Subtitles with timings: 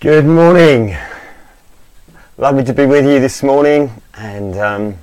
[0.00, 0.94] Good morning.
[2.36, 4.98] Lovely to be with you this morning, and um,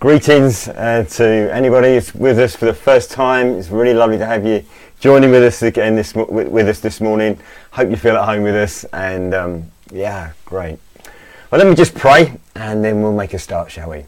[0.00, 3.54] greetings uh, to anybody who's with us for the first time.
[3.54, 4.66] It's really lovely to have you
[5.00, 7.38] joining with us again this with, us this morning.
[7.70, 10.78] Hope you feel at home with us, and um, yeah, great.
[11.50, 14.04] Well, let me just pray, and then we'll make a start, shall we?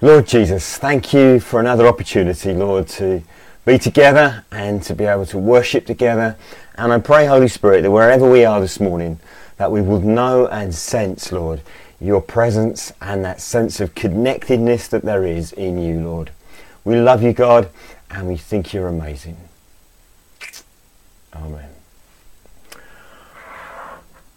[0.00, 3.24] Lord Jesus, thank you for another opportunity, Lord, to
[3.64, 6.36] be together and to be able to worship together.
[6.78, 9.18] And I pray, Holy Spirit, that wherever we are this morning,
[9.56, 11.62] that we would know and sense, Lord,
[12.00, 16.30] your presence and that sense of connectedness that there is in you, Lord.
[16.84, 17.70] We love you, God,
[18.10, 19.38] and we think you're amazing.
[21.34, 21.70] Amen.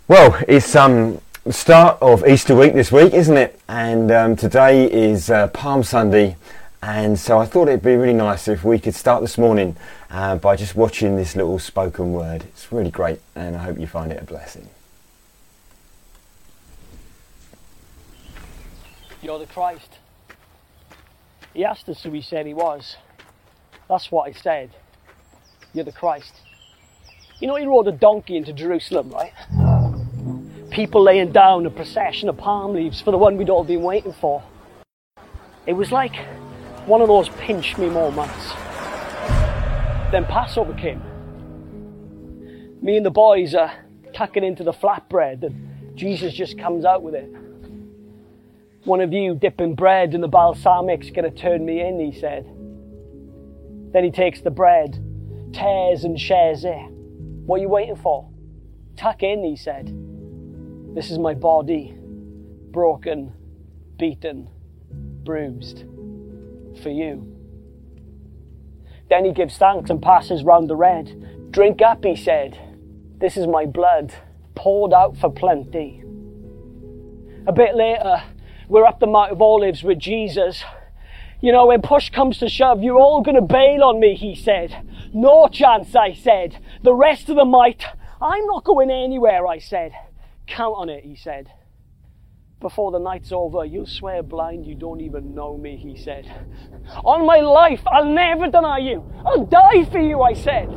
[0.07, 3.59] Well, it's um, the start of Easter week this week, isn't it?
[3.67, 6.37] And um, today is uh, Palm Sunday,
[6.81, 9.75] and so I thought it'd be really nice if we could start this morning
[10.09, 12.43] uh, by just watching this little spoken word.
[12.43, 14.69] It's really great, and I hope you find it a blessing.
[19.21, 19.97] You're the Christ.
[21.53, 22.95] He asked us who he said he was.
[23.89, 24.69] That's what I said.
[25.73, 26.33] You're the Christ.
[27.39, 29.33] You know, he rode a donkey into Jerusalem, right?
[30.71, 34.13] People laying down a procession of palm leaves for the one we'd all been waiting
[34.13, 34.41] for.
[35.65, 36.15] It was like
[36.89, 38.49] one of those pinch me moments.
[40.11, 41.03] Then Passover came.
[42.81, 43.71] Me and the boys are
[44.15, 47.29] tucking into the flatbread, and Jesus just comes out with it.
[48.85, 52.45] One of you dipping bread in the balsamic's gonna turn me in, he said.
[53.93, 54.97] Then he takes the bread,
[55.53, 56.89] tears and shares it.
[57.45, 58.27] What are you waiting for?
[58.97, 59.93] Tuck in, he said.
[60.95, 61.95] This is my body,
[62.71, 63.31] broken,
[63.99, 64.49] beaten,
[65.23, 65.83] bruised,
[66.79, 67.35] for you.
[69.09, 71.51] Then he gives thanks and passes round the red.
[71.51, 72.57] Drink up, he said.
[73.19, 74.13] This is my blood,
[74.55, 76.03] poured out for plenty.
[77.47, 78.23] A bit later,
[78.67, 80.63] we're up the Mount of Olives with Jesus.
[81.41, 84.35] You know, when push comes to shove, you're all going to bail on me, he
[84.35, 84.85] said.
[85.13, 86.57] No chance, I said.
[86.83, 87.83] The rest of the might.
[88.21, 89.93] I'm not going anywhere, I said.
[90.45, 91.51] Count on it, he said.
[92.59, 96.29] Before the night's over, you'll swear blind you don't even know me, he said.
[97.05, 99.01] On my life, I'll never deny you.
[99.25, 100.67] I'll die for you, I said.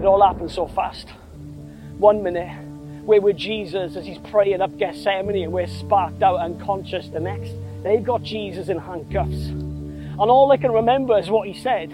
[0.00, 1.08] It all happened so fast.
[1.98, 2.50] One minute,
[3.04, 7.52] we're with Jesus as he's praying up Gethsemane and we're sparked out unconscious the next.
[7.84, 9.46] They've got Jesus in handcuffs.
[9.46, 11.90] And all I can remember is what he said.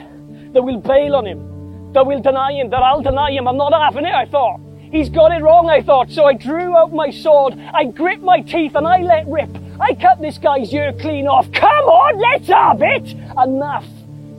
[0.54, 1.92] That we'll bail on him.
[1.92, 2.70] That we'll deny him.
[2.70, 3.46] That I'll deny him.
[3.46, 4.60] I'm not having it, I thought.
[4.90, 6.10] He's got it wrong, I thought.
[6.10, 7.58] So I drew out my sword.
[7.74, 9.50] I gripped my teeth and I let rip.
[9.80, 11.50] I cut this guy's ear clean off.
[11.52, 13.14] Come on, let's have it.
[13.36, 13.86] Enough,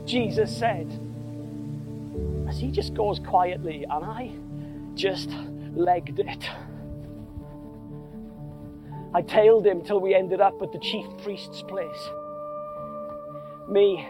[0.04, 0.86] Jesus said.
[2.48, 4.32] As he just goes quietly and I
[4.94, 5.30] just
[5.74, 6.50] legged it.
[9.12, 12.10] I tailed him till we ended up at the chief priest's place.
[13.68, 14.06] Me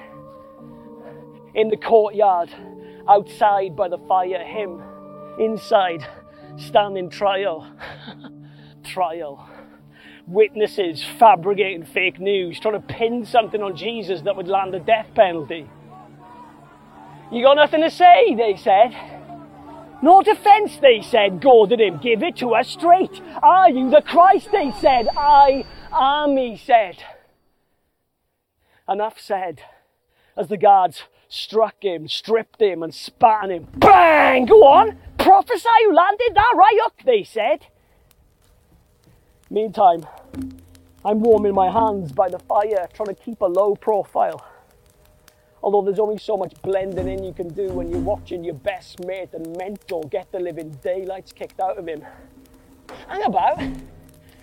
[1.54, 2.50] in the courtyard,
[3.08, 4.82] outside by the fire, him
[5.38, 6.06] inside,
[6.60, 7.70] standing trial.
[8.84, 9.48] trial.
[10.26, 15.08] Witnesses fabricating fake news, trying to pin something on Jesus that would land a death
[15.14, 15.68] penalty.
[17.32, 18.94] You got nothing to say, they said.
[20.02, 21.98] No defense, they said, goaded him.
[21.98, 23.20] Give it to us straight.
[23.42, 25.08] Are you the Christ, they said.
[25.16, 26.96] I am, he said.
[28.88, 29.60] Enough said
[30.36, 33.68] as the guards struck him, stripped him, and spat on him.
[33.76, 34.44] Bang!
[34.44, 34.98] Go on!
[35.16, 37.66] Prophesy you landed that right up, they said.
[39.48, 40.06] Meantime,
[41.04, 44.44] I'm warming my hands by the fire, trying to keep a low profile.
[45.62, 49.00] Although there's only so much blending in you can do when you're watching your best
[49.04, 52.04] mate and mentor get the living daylights kicked out of him.
[53.08, 53.62] Hang about.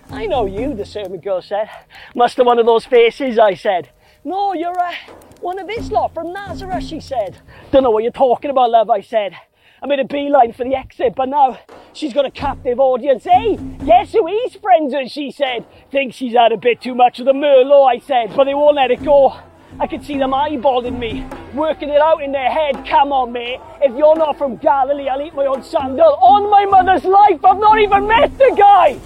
[0.10, 1.70] I know you, the servant girl said.
[2.16, 3.90] Must have one of those faces, I said.
[4.24, 4.94] No, you're uh,
[5.42, 7.38] one of his lot from Nazareth, she said.
[7.72, 9.34] Don't know what you're talking about, love, I said.
[9.82, 11.60] I made a beeline for the exit, but now
[11.94, 13.26] she's got a captive audience.
[13.26, 15.66] Hey, guess who he's friends with, she said.
[15.92, 18.76] Thinks she's had a bit too much of the Merlot, I said, but they won't
[18.76, 19.40] let it go.
[19.80, 21.24] I could see them eyeballing me,
[21.54, 22.84] working it out in their head.
[22.88, 23.60] Come on, mate.
[23.82, 26.16] If you're not from Galilee, I'll eat my own sandal.
[26.16, 29.00] On my mother's life, I've not even met the guy.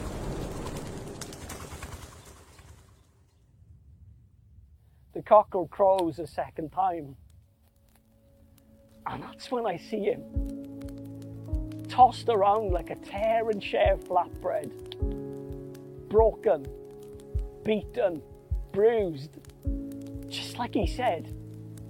[5.13, 7.15] The cockerel crows a second time.
[9.07, 10.23] And that's when I see him
[11.91, 14.71] tossed around like a tear and share flatbread,
[16.07, 16.65] broken,
[17.65, 18.21] beaten,
[18.71, 19.37] bruised,
[20.29, 21.27] just like he said.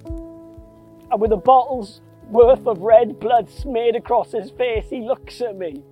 [0.05, 5.55] And with a bottles worth of red blood smeared across his face, he looks at
[5.55, 5.83] me.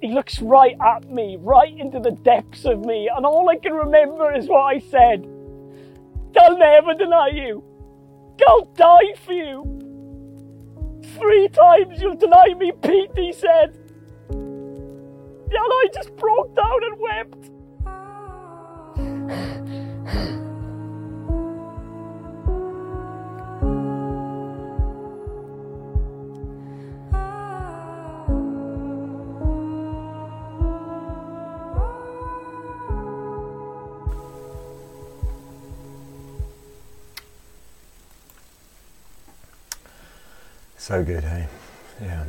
[0.00, 3.72] He looks right at me, right into the depths of me, and all I can
[3.72, 5.26] remember is what I said.
[6.38, 7.62] I'll never deny you.
[8.46, 9.64] I'll die for you.
[11.18, 13.76] Three times you'll deny me, Pete, he said.
[14.28, 17.50] And I just broke down and wept.
[40.86, 41.48] So good, hey?
[42.00, 42.22] Yeah.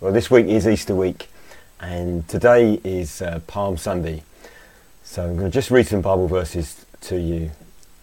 [0.00, 1.28] Well, this week is Easter week,
[1.78, 4.22] and today is uh, Palm Sunday.
[5.04, 7.50] So I'm going to just read some Bible verses to you.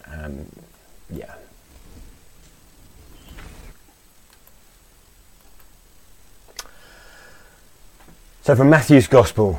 [0.06, 0.46] Um,
[1.10, 1.34] yeah.
[8.42, 9.58] So from Matthew's Gospel,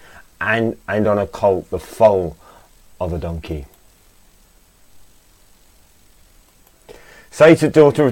[0.41, 2.35] and, and on a colt, the foal
[2.99, 3.67] of a donkey.
[7.29, 8.11] Say to daughter,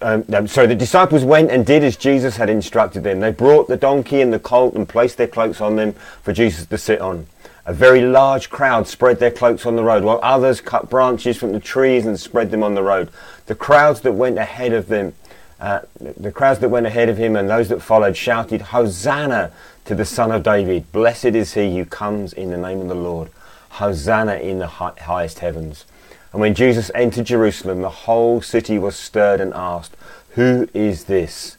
[0.00, 3.20] um, sorry, the disciples went and did as Jesus had instructed them.
[3.20, 6.66] They brought the donkey and the colt and placed their cloaks on them for Jesus
[6.66, 7.26] to sit on.
[7.66, 11.52] A very large crowd spread their cloaks on the road, while others cut branches from
[11.52, 13.10] the trees and spread them on the road.
[13.46, 15.14] The crowds that went ahead of them,
[15.62, 19.52] uh, the crowds that went ahead of him and those that followed shouted, Hosanna
[19.84, 20.90] to the Son of David.
[20.90, 23.30] Blessed is he who comes in the name of the Lord.
[23.70, 25.84] Hosanna in the highest heavens.
[26.32, 29.96] And when Jesus entered Jerusalem, the whole city was stirred and asked,
[30.30, 31.56] Who is this?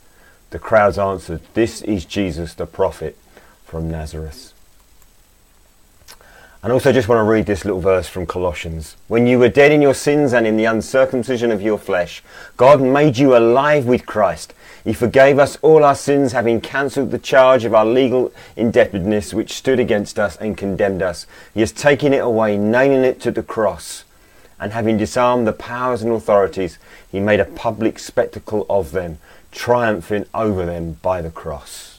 [0.50, 3.18] The crowds answered, This is Jesus, the prophet
[3.64, 4.53] from Nazareth.
[6.64, 8.96] And also just want to read this little verse from Colossians.
[9.10, 12.24] When you were dead in your sins and in the uncircumcision of your flesh,
[12.56, 14.54] God made you alive with Christ.
[14.86, 19.52] He forgave us all our sins, having cancelled the charge of our legal indebtedness which
[19.52, 21.28] stood against us and condemned us.
[21.54, 24.06] He has taken it away, nailing it to the cross.
[24.58, 26.80] And having disarmed the powers and authorities,
[27.12, 29.18] he made a public spectacle of them,
[29.52, 31.93] triumphing over them by the cross.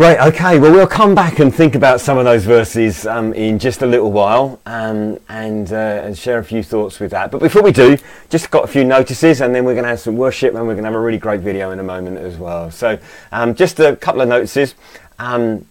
[0.00, 3.58] Great, okay, well, we'll come back and think about some of those verses um, in
[3.58, 7.30] just a little while um, and, uh, and share a few thoughts with that.
[7.30, 7.98] But before we do,
[8.30, 10.72] just got a few notices and then we're going to have some worship and we're
[10.72, 12.70] going to have a really great video in a moment as well.
[12.70, 12.98] So,
[13.30, 14.74] um, just a couple of notices.
[15.18, 15.66] Um,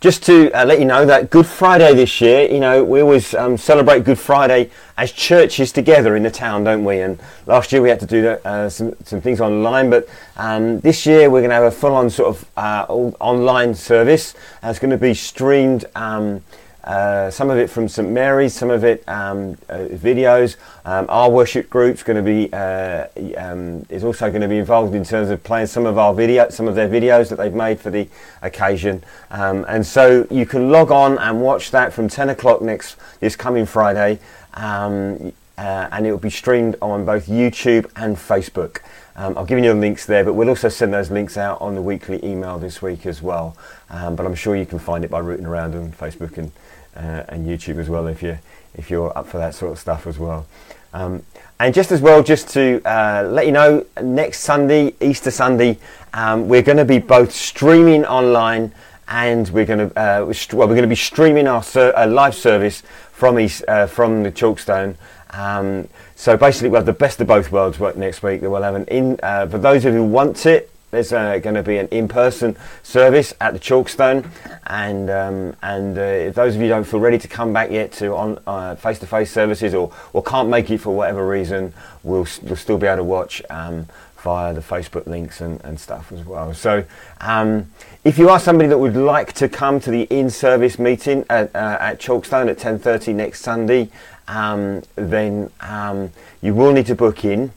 [0.00, 3.34] just to uh, let you know that Good Friday this year, you know, we always
[3.34, 7.00] um, celebrate Good Friday as churches together in the town, don't we?
[7.00, 10.08] And last year we had to do uh, some, some things online, but
[10.38, 14.34] um, this year we're going to have a full on sort of uh, online service.
[14.62, 15.84] it's going to be streamed.
[15.94, 16.42] Um,
[16.84, 20.56] uh, some of it from St Mary's, some of it um, uh, videos.
[20.84, 23.06] Um, our worship group's going to be uh,
[23.36, 26.48] um, is also going to be involved in terms of playing some of our video,
[26.48, 28.08] some of their videos that they've made for the
[28.42, 29.02] occasion.
[29.30, 33.36] Um, and so you can log on and watch that from 10 o'clock next this
[33.36, 34.18] coming Friday,
[34.54, 38.78] um, uh, and it will be streamed on both YouTube and Facebook.
[39.16, 41.74] Um, I'll give you the links there, but we'll also send those links out on
[41.74, 43.54] the weekly email this week as well.
[43.90, 46.52] Um, but I'm sure you can find it by rooting around on Facebook and
[47.00, 48.38] uh, and YouTube as well if you
[48.74, 50.46] if you're up for that sort of stuff as well.
[50.92, 51.24] Um,
[51.58, 55.78] and just as well, just to uh, let you know, next Sunday, Easter Sunday,
[56.14, 58.72] um, we're going to be both streaming online
[59.08, 62.34] and we're going to uh, well, we're going to be streaming our ser- uh, live
[62.34, 64.96] service from East, uh, from the Chalkstone.
[65.30, 68.42] Um, so basically, we'll have the best of both worlds next week.
[68.42, 70.70] We'll have an in uh, for those of you who want it.
[70.90, 74.28] There's uh, going to be an in-person service at the Chalkstone,
[74.66, 77.92] and um, and uh, if those of you don't feel ready to come back yet
[77.92, 82.56] to on uh, face-to-face services or, or can't make it for whatever reason, we'll, we'll
[82.56, 83.86] still be able to watch um,
[84.20, 86.52] via the Facebook links and, and stuff as well.
[86.54, 86.84] So
[87.20, 87.70] um,
[88.04, 91.78] if you are somebody that would like to come to the in-service meeting at, uh,
[91.80, 93.88] at Chalkstone at 10.30 next Sunday,
[94.28, 96.10] um, then um,
[96.42, 97.52] you will need to book in.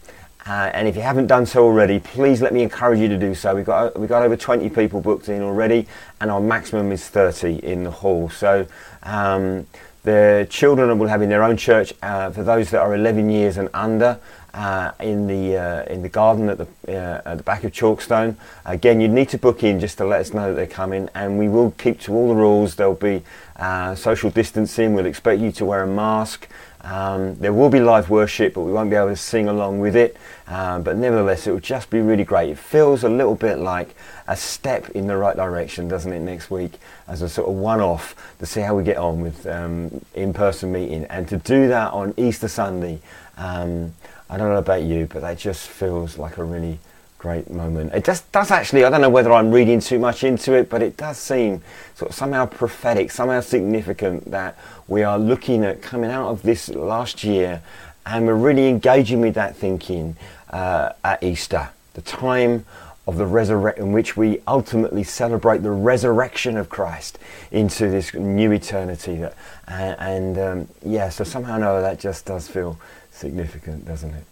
[0.46, 3.34] Uh, and if you haven't done so already, please let me encourage you to do
[3.34, 3.56] so.
[3.56, 5.88] We've got we've got over 20 people booked in already,
[6.20, 8.30] and our maximum is 30 in the hall.
[8.30, 8.68] So
[9.04, 9.66] um,
[10.04, 13.58] the children will have in their own church uh, for those that are 11 years
[13.58, 14.20] and under.
[14.54, 18.36] Uh, in the uh, in the garden at the uh, at the back of Chalkstone.
[18.66, 21.40] Again, you need to book in just to let us know that they're coming, and
[21.40, 22.76] we will keep to all the rules.
[22.76, 23.24] There'll be
[23.56, 24.94] uh, social distancing.
[24.94, 26.48] We'll expect you to wear a mask.
[26.84, 29.96] Um, there will be live worship, but we won't be able to sing along with
[29.96, 30.18] it.
[30.48, 32.50] Um, but nevertheless, it will just be really great.
[32.50, 33.96] It feels a little bit like
[34.28, 36.74] a step in the right direction, doesn't it, next week,
[37.08, 40.34] as a sort of one off to see how we get on with um, in
[40.34, 41.06] person meeting.
[41.06, 43.00] And to do that on Easter Sunday,
[43.38, 43.94] um,
[44.30, 46.80] I don't know about you, but that just feels like a really
[47.24, 47.94] great moment.
[47.94, 50.82] It just does actually, I don't know whether I'm reading too much into it, but
[50.82, 51.62] it does seem
[51.96, 56.68] sort of somehow prophetic, somehow significant that we are looking at coming out of this
[56.68, 57.62] last year
[58.06, 60.18] and we're really engaging with that thinking
[60.50, 62.66] uh, at Easter, the time
[63.08, 67.20] of the resurrection, in which we ultimately celebrate the resurrection of Christ
[67.52, 69.16] into this new eternity.
[69.16, 69.34] That,
[69.70, 72.78] and, and um, yeah, so somehow know that just does feel
[73.12, 74.26] significant, doesn't it?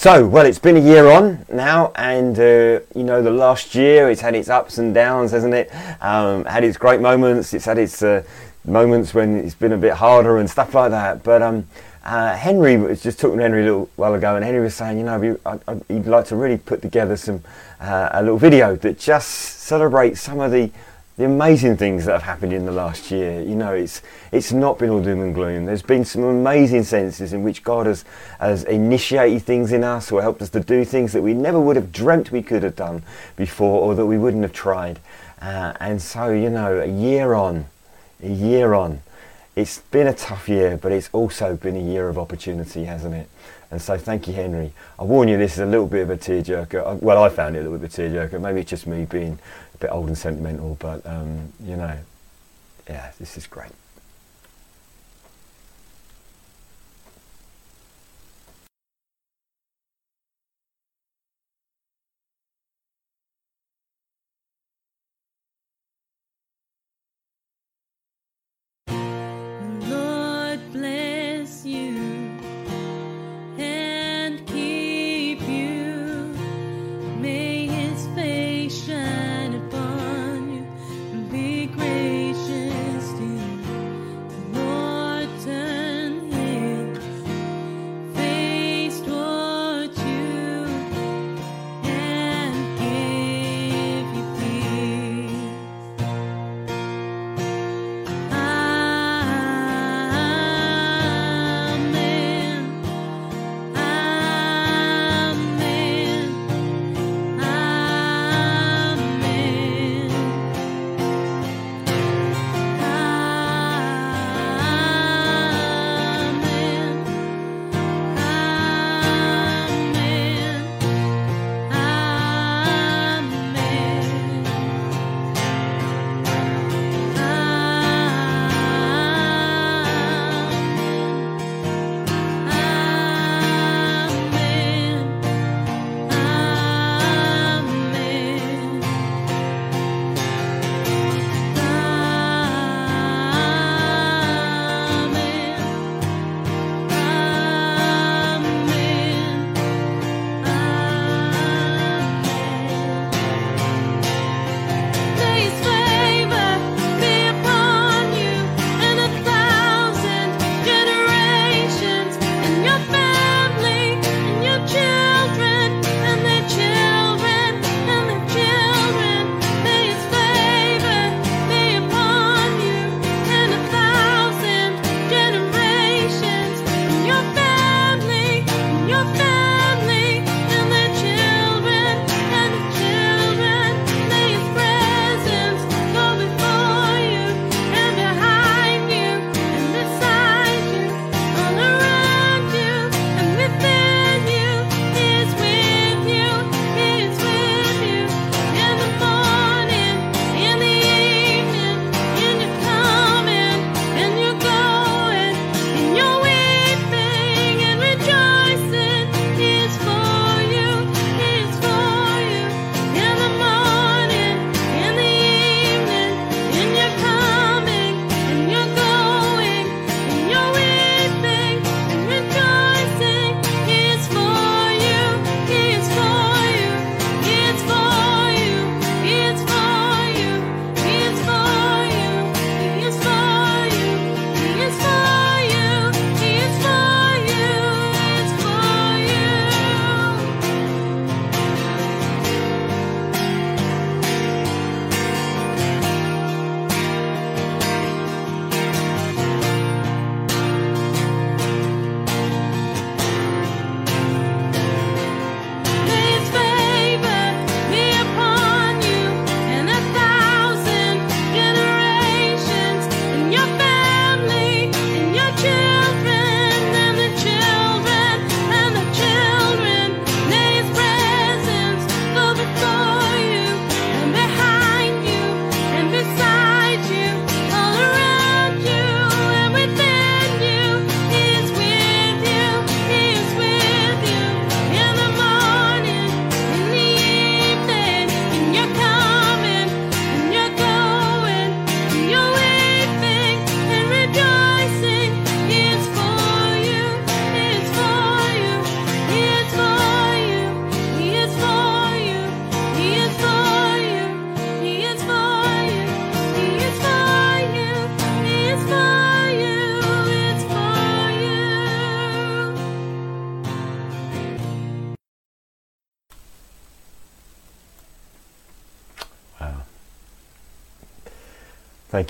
[0.00, 4.08] So, well, it's been a year on now, and uh, you know, the last year
[4.08, 5.70] it's had its ups and downs, hasn't it?
[6.00, 8.22] Um, had its great moments, it's had its uh,
[8.64, 11.22] moments when it's been a bit harder and stuff like that.
[11.22, 11.66] But um,
[12.02, 14.96] uh, Henry was just talking to Henry a little while ago, and Henry was saying,
[14.96, 15.20] you know,
[15.88, 17.44] he'd like to really put together some
[17.78, 20.70] uh, a little video that just celebrates some of the
[21.20, 23.42] the amazing things that have happened in the last year.
[23.42, 24.00] You know, it's
[24.32, 25.66] it's not been all doom and gloom.
[25.66, 28.06] There's been some amazing senses in which God has
[28.38, 31.76] has initiated things in us or helped us to do things that we never would
[31.76, 33.02] have dreamt we could have done
[33.36, 34.98] before or that we wouldn't have tried.
[35.42, 37.66] Uh, and so, you know, a year on,
[38.22, 39.02] a year on,
[39.56, 43.28] it's been a tough year, but it's also been a year of opportunity, hasn't it?
[43.70, 44.72] And so, thank you, Henry.
[44.98, 47.00] I warn you, this is a little bit of a tearjerker.
[47.00, 48.40] Well, I found it a little bit of a tearjerker.
[48.40, 49.38] Maybe it's just me being
[49.80, 51.98] bit old and sentimental, but um, you know,
[52.88, 53.72] yeah, this is great.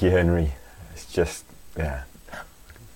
[0.01, 0.53] You, Henry.
[0.95, 1.45] It's just,
[1.77, 2.05] yeah,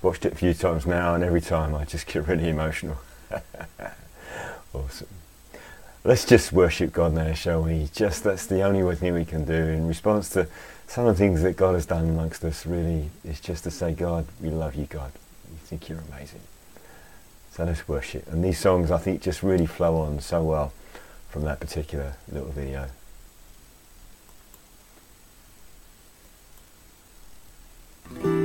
[0.01, 2.97] watched it a few times now, and every time I just get really emotional.
[4.73, 5.09] awesome.
[6.03, 7.91] Let's just worship God now, shall we?
[7.93, 10.49] Just that's the only thing we can do in response to
[10.87, 12.65] some of the things that God has done amongst us.
[12.65, 15.13] Really, is just to say, God, we love you, God.
[15.51, 16.41] We think you're amazing.
[17.51, 18.27] So let's worship.
[18.33, 20.73] And these songs, I think, just really flow on so well
[21.29, 22.89] from that particular little video.
[28.11, 28.44] You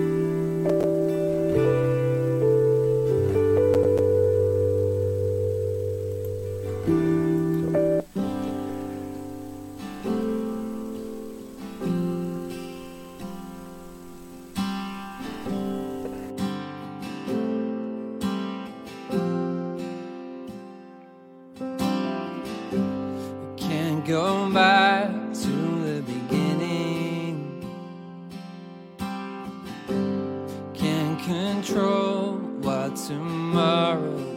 [31.30, 31.62] come?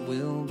[0.07, 0.45] Will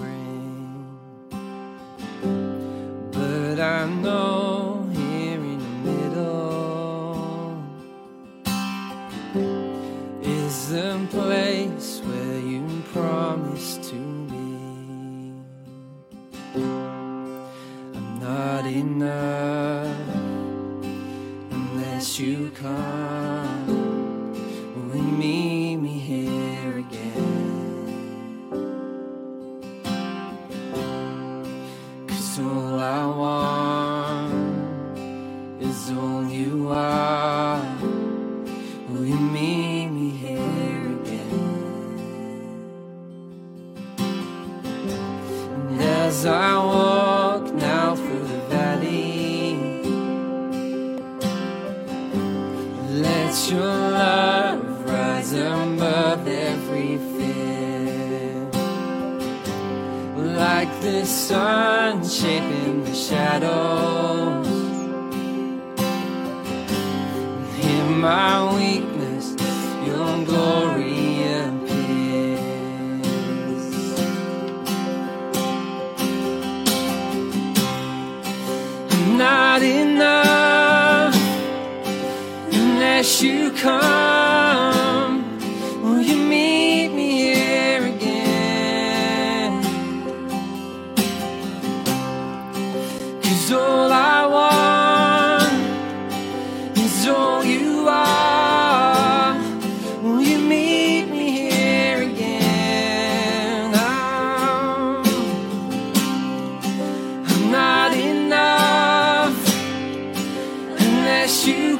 [111.48, 111.80] you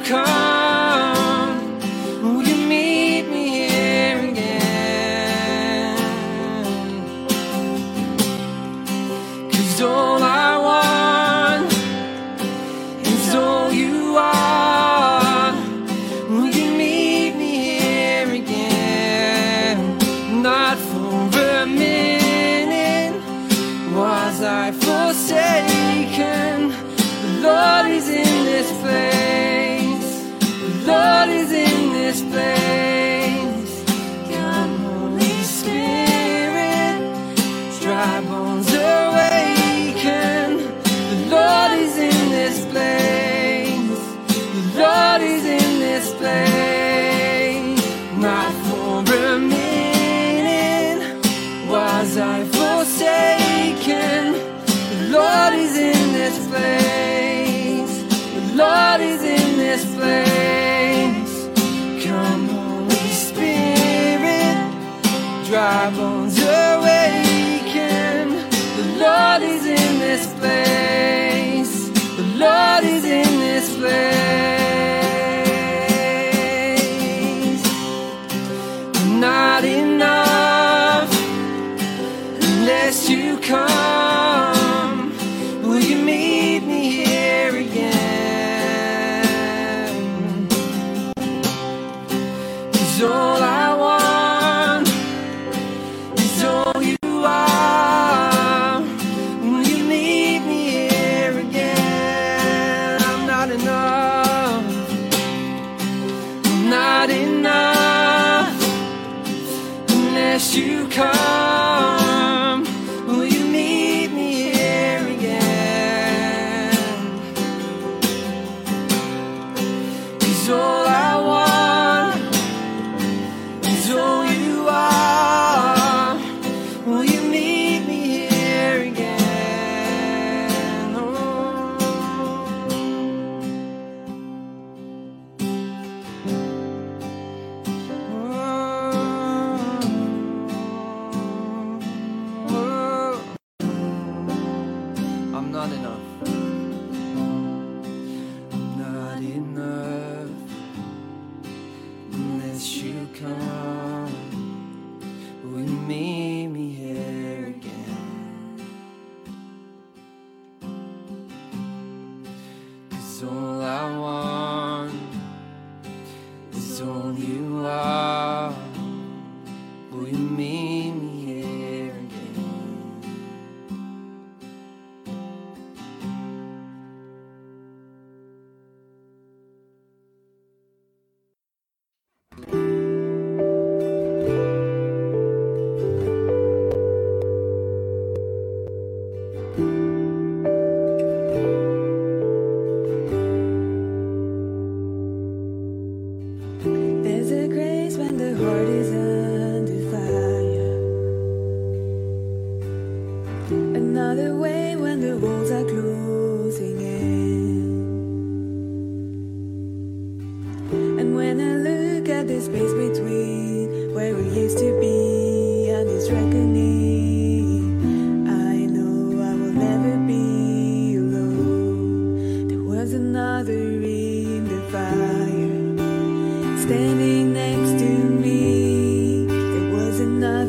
[65.90, 66.21] meet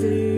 [0.04, 0.33] through.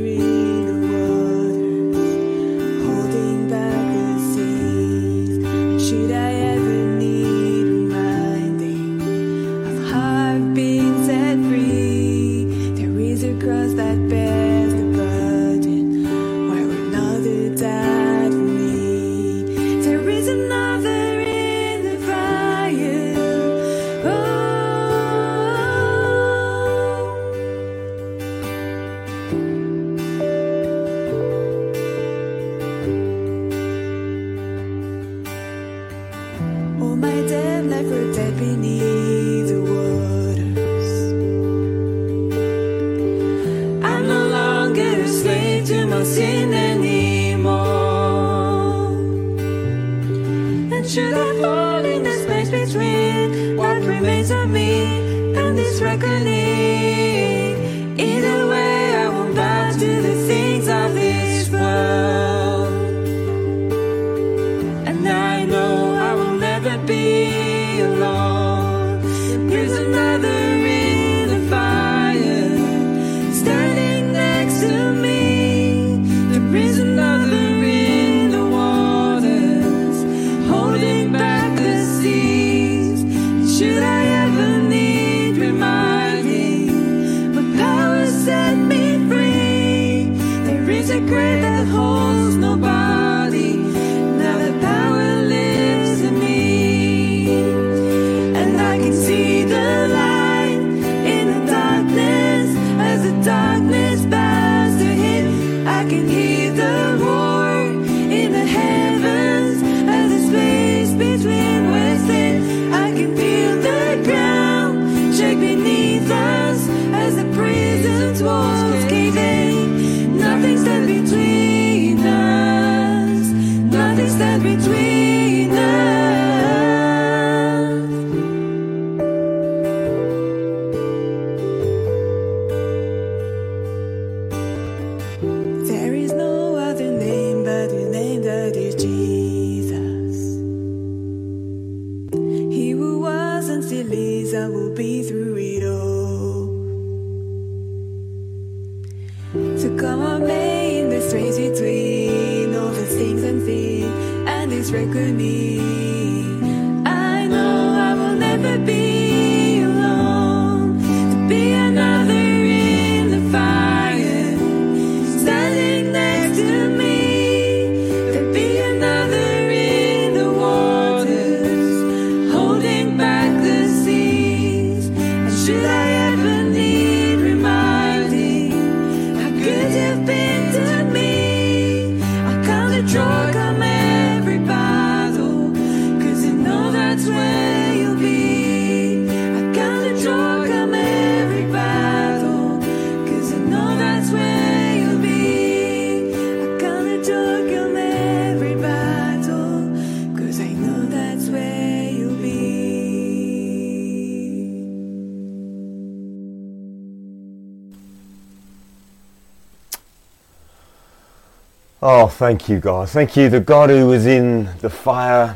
[212.15, 212.89] Thank you, God.
[212.89, 215.35] Thank you, the God who was in the fire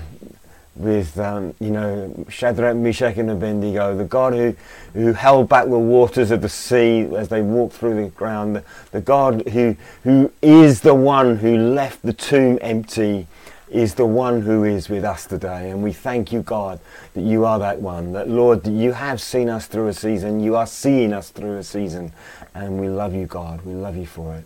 [0.77, 4.55] with, um, you know, Shadrach, Meshach, and Abednego, the God who,
[4.93, 8.63] who held back the waters of the sea as they walked through the ground, the,
[8.91, 13.27] the God who, who is the one who left the tomb empty,
[13.69, 15.69] is the one who is with us today.
[15.71, 16.79] And we thank you, God,
[17.13, 18.13] that you are that one.
[18.13, 21.63] That, Lord, you have seen us through a season, you are seeing us through a
[21.63, 22.13] season.
[22.55, 23.65] And we love you, God.
[23.65, 24.45] We love you for it.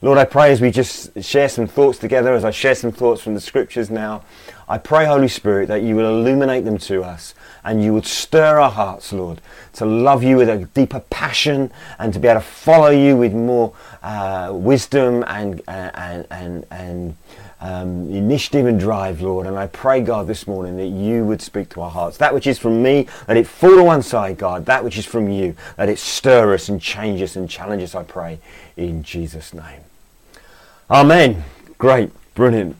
[0.00, 3.20] Lord, I pray as we just share some thoughts together, as I share some thoughts
[3.20, 4.22] from the scriptures now,
[4.68, 7.34] I pray, Holy Spirit, that you will illuminate them to us
[7.64, 9.40] and you would stir our hearts, Lord,
[9.72, 13.32] to love you with a deeper passion and to be able to follow you with
[13.32, 17.16] more uh, wisdom and, and, and, and
[17.60, 19.48] um, initiative and drive, Lord.
[19.48, 22.18] And I pray, God, this morning that you would speak to our hearts.
[22.18, 24.66] That which is from me, let it fall to one side, God.
[24.66, 27.96] That which is from you, let it stir us and change us and challenge us,
[27.96, 28.38] I pray,
[28.76, 29.87] in Jesus' name.
[30.90, 31.44] Amen.
[31.76, 32.10] Great.
[32.34, 32.74] Brilliant.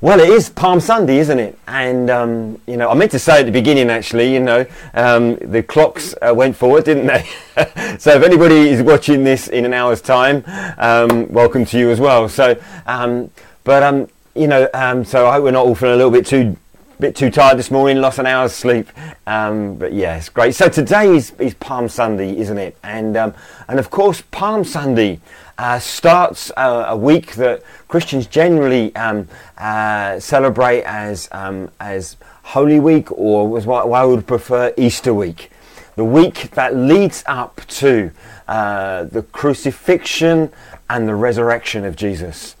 [0.00, 1.58] Well, it is Palm Sunday, isn't it?
[1.66, 5.36] And um, you know, I meant to say at the beginning, actually, you know, um,
[5.36, 7.28] the clocks uh, went forward, didn't they?
[7.98, 10.42] so, if anybody is watching this in an hour's time,
[10.78, 12.30] um, welcome to you as well.
[12.30, 13.30] So, um,
[13.64, 16.24] but um, you know, um, so I hope we're not all feeling a little bit
[16.24, 16.56] too
[16.98, 18.88] bit too tired this morning, lost an hour's sleep.
[19.26, 20.54] Um, but yeah, it's great.
[20.54, 22.76] So today is, is Palm Sunday, isn't it?
[22.82, 23.34] And um,
[23.68, 25.20] and of course, Palm Sunday
[25.58, 32.78] uh, starts uh, a week that Christians generally um, uh, celebrate as um, as Holy
[32.78, 35.50] Week, or was what I would prefer Easter week,
[35.96, 38.10] the week that leads up to
[38.46, 40.52] uh, the crucifixion
[40.88, 42.54] and the resurrection of Jesus.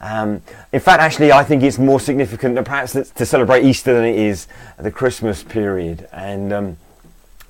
[0.00, 4.18] Um, in fact, actually, I think it's more significant perhaps to celebrate Easter than it
[4.18, 4.46] is
[4.78, 6.76] the Christmas period, and um,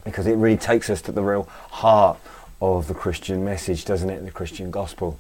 [0.05, 2.19] because it really takes us to the real heart
[2.63, 4.25] of the Christian message, doesn't it?
[4.25, 5.19] The Christian gospel.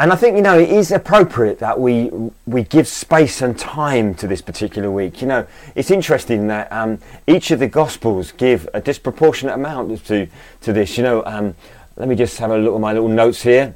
[0.00, 2.10] And I think you know it is appropriate that we
[2.46, 5.20] we give space and time to this particular week.
[5.20, 10.28] You know, it's interesting that um, each of the gospels give a disproportionate amount to
[10.62, 10.96] to this.
[10.96, 11.54] You know, um,
[11.96, 13.74] let me just have a look at my little notes here.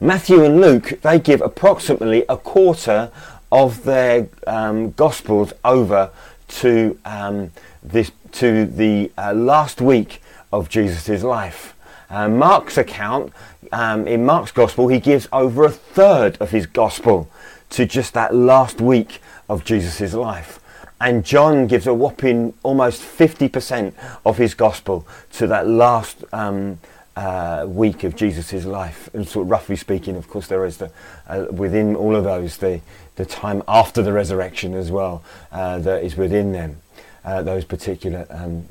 [0.00, 3.10] Matthew and Luke, they give approximately a quarter
[3.50, 6.10] of their um, Gospels over
[6.48, 7.50] to um,
[7.82, 11.74] this to the uh, last week of Jesus' life.
[12.10, 13.32] Uh, Mark's account,
[13.72, 17.30] um, in Mark's Gospel, he gives over a third of his Gospel
[17.70, 20.58] to just that last week of Jesus' life.
[21.00, 23.92] And John gives a whopping almost 50%
[24.24, 26.80] of his Gospel to that last um,
[27.14, 29.10] uh, week of Jesus' life.
[29.12, 30.90] And sort of roughly speaking, of course, there is the,
[31.28, 32.80] uh, within all of those the,
[33.16, 36.78] the time after the resurrection as well uh, that is within them,
[37.24, 38.66] uh, those particular um,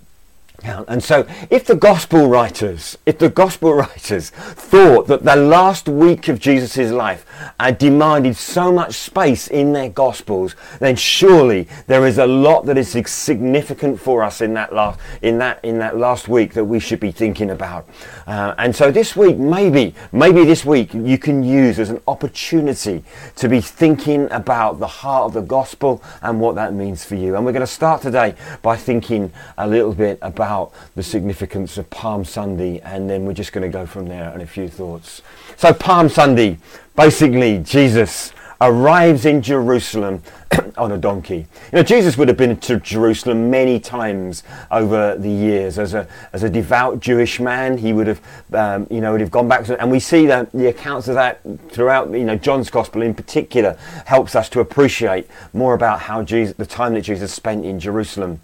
[0.63, 6.27] and so, if the gospel writers, if the gospel writers thought that the last week
[6.29, 7.25] of Jesus' life
[7.59, 12.77] had demanded so much space in their gospels, then surely there is a lot that
[12.77, 16.79] is significant for us in that last, in that, in that last week that we
[16.79, 17.87] should be thinking about.
[18.25, 23.03] Uh, and so this week, maybe, maybe this week you can use as an opportunity
[23.35, 27.35] to be thinking about the heart of the gospel and what that means for you.
[27.35, 31.77] And we're going to start today by thinking a little bit about about the significance
[31.77, 34.69] of Palm Sunday, and then we're just going to go from there and a few
[34.69, 35.21] thoughts.
[35.57, 36.57] So, Palm Sunday,
[36.95, 38.31] basically, Jesus
[38.61, 40.23] arrives in Jerusalem
[40.77, 41.45] on a donkey.
[41.73, 46.07] You know, Jesus would have been to Jerusalem many times over the years as a
[46.31, 47.77] as a devout Jewish man.
[47.77, 48.21] He would have,
[48.53, 51.15] um, you know, would have gone back to, and we see that the accounts of
[51.15, 52.09] that throughout.
[52.11, 56.65] You know, John's Gospel in particular helps us to appreciate more about how Jesus, the
[56.65, 58.39] time that Jesus spent in Jerusalem.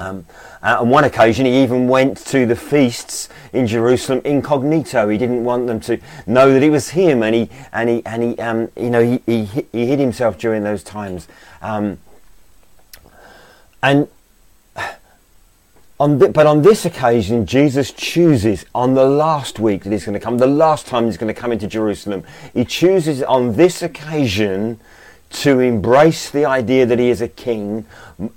[0.00, 0.26] Um,
[0.62, 5.08] uh, on one occasion, he even went to the feasts in Jerusalem incognito.
[5.08, 8.22] He didn't want them to know that it was him, and he and he and
[8.22, 11.28] he, um, you know, he, he, he hid himself during those times.
[11.60, 11.98] Um,
[13.82, 14.08] and
[16.00, 20.14] on the, but on this occasion, Jesus chooses on the last week that he's going
[20.14, 22.24] to come, the last time he's going to come into Jerusalem.
[22.54, 24.80] He chooses on this occasion
[25.30, 27.86] to embrace the idea that he is a king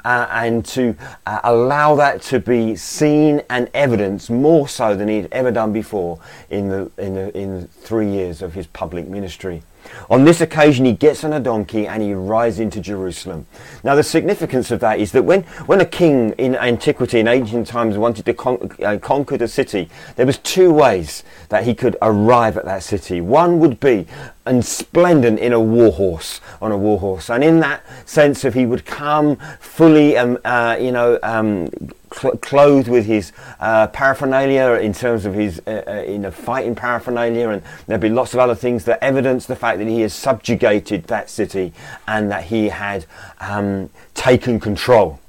[0.05, 5.27] uh, and to uh, allow that to be seen and evidenced more so than he'd
[5.31, 9.63] ever done before in the, in the, in the three years of his public ministry.
[10.09, 13.45] On this occasion, he gets on a donkey and he rides into Jerusalem.
[13.83, 17.67] Now, the significance of that is that when, when a king in antiquity, in ancient
[17.67, 21.95] times, wanted to con- uh, conquer the city, there was two ways that he could
[22.01, 23.21] arrive at that city.
[23.21, 24.07] One would be
[24.45, 28.53] and splendid in a war horse, on a war horse, and in that sense of
[28.53, 31.69] he would come fully, um, uh, you know, um,
[32.13, 36.75] cl- clothed with his uh, paraphernalia in terms of his uh, uh, you know fighting
[36.75, 40.13] paraphernalia, and there'd be lots of other things that evidence the fact that he has
[40.13, 41.73] subjugated that city
[42.07, 43.05] and that he had
[43.39, 45.19] um, taken control.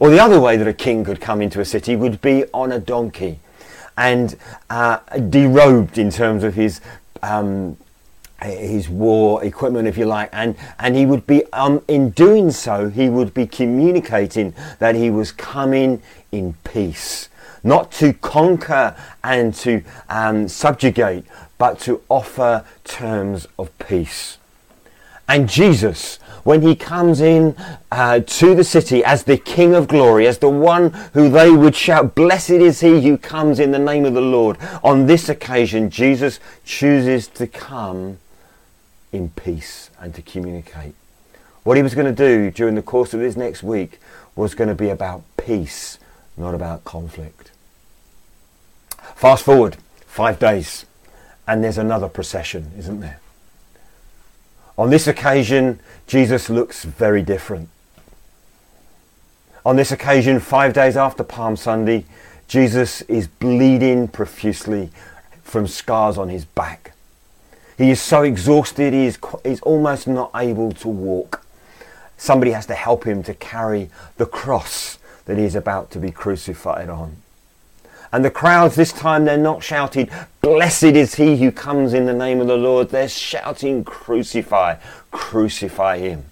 [0.00, 2.70] Or the other way that a king could come into a city would be on
[2.70, 3.40] a donkey
[3.96, 4.36] and
[4.70, 6.80] uh, derobed in terms of his
[7.22, 7.76] um,
[8.42, 12.88] his war equipment, if you like, and and he would be um, in doing so,
[12.88, 17.28] he would be communicating that he was coming in peace,
[17.64, 21.24] not to conquer and to um, subjugate,
[21.58, 24.38] but to offer terms of peace.
[25.30, 27.54] And Jesus, when he comes in
[27.92, 31.74] uh, to the city as the King of glory, as the one who they would
[31.74, 34.56] shout, Blessed is he who comes in the name of the Lord.
[34.82, 38.16] On this occasion, Jesus chooses to come
[39.12, 40.94] in peace and to communicate.
[41.64, 44.00] What he was going to do during the course of this next week
[44.36, 45.98] was going to be about peace,
[46.36, 47.50] not about conflict.
[49.14, 50.86] Fast forward five days,
[51.46, 53.20] and there's another procession, isn't there?
[54.76, 57.68] On this occasion, Jesus looks very different.
[59.66, 62.04] On this occasion, five days after Palm Sunday,
[62.46, 64.90] Jesus is bleeding profusely
[65.42, 66.92] from scars on his back.
[67.78, 71.46] He is so exhausted, he is, he's almost not able to walk.
[72.16, 76.10] Somebody has to help him to carry the cross that he is about to be
[76.10, 77.16] crucified on.
[78.10, 80.10] And the crowds this time, they're not shouting,
[80.40, 82.88] Blessed is he who comes in the name of the Lord.
[82.88, 84.76] They're shouting, Crucify,
[85.12, 86.24] crucify him.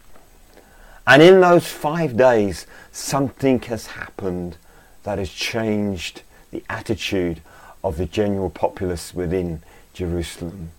[1.06, 4.56] And in those five days, something has happened
[5.04, 7.40] that has changed the attitude
[7.84, 10.70] of the general populace within Jerusalem.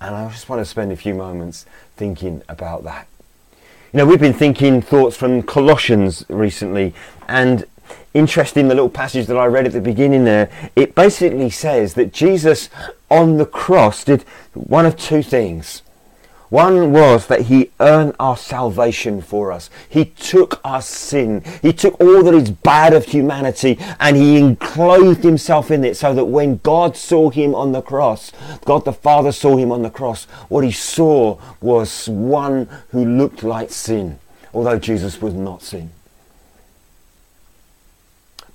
[0.00, 3.06] And I just want to spend a few moments thinking about that.
[3.92, 6.94] You know, we've been thinking thoughts from Colossians recently,
[7.28, 7.66] and
[8.14, 10.50] interesting the little passage that I read at the beginning there.
[10.76, 12.70] It basically says that Jesus
[13.10, 14.22] on the cross did
[14.54, 15.82] one of two things.
[16.50, 19.70] One was that he earned our salvation for us.
[19.88, 21.44] He took our sin.
[21.62, 26.12] He took all that is bad of humanity and he enclosed himself in it so
[26.12, 28.32] that when God saw him on the cross,
[28.64, 33.44] God the Father saw him on the cross, what he saw was one who looked
[33.44, 34.18] like sin,
[34.52, 35.92] although Jesus was not sin.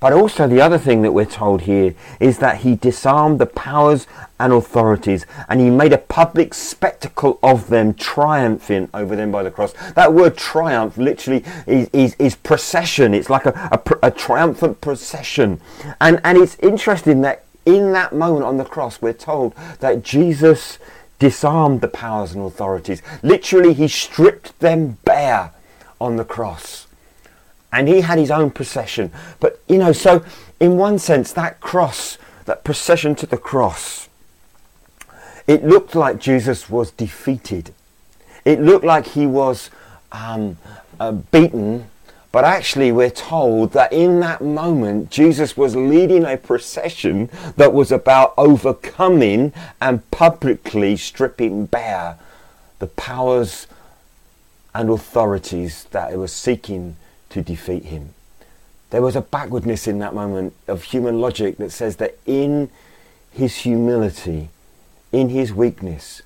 [0.06, 4.06] But also, the other thing that we're told here is that he disarmed the powers
[4.39, 9.49] and authorities and he made a public spectacle of them, triumphing over them by the
[9.49, 9.74] cross.
[9.95, 15.60] That word triumph literally is, is, is procession, it's like a, a, a triumphant procession.
[15.99, 20.78] And, and it's interesting that in that moment on the cross, we're told that Jesus
[21.18, 23.01] disarmed the powers and authorities.
[23.24, 25.49] Literally, he stripped them bare
[25.99, 26.84] on the cross
[27.76, 29.11] and he had his own procession.
[29.41, 30.23] But, you know, so
[30.61, 34.07] in one sense, that cross, that procession to the cross,
[35.45, 37.73] it looked like Jesus was defeated.
[38.45, 39.69] It looked like he was
[40.13, 40.57] um,
[41.01, 41.89] uh, beaten,
[42.32, 47.91] but actually, we're told that in that moment, Jesus was leading a procession that was
[47.91, 49.51] about overcoming
[49.82, 52.17] and publicly stripping bare
[52.80, 53.67] the powers
[54.73, 56.97] and authorities that it was seeking
[57.36, 58.13] to defeat him.
[58.91, 62.69] There was a backwardness in that moment of human logic that says that in
[63.29, 64.47] his humility,
[65.11, 66.21] in his weakness,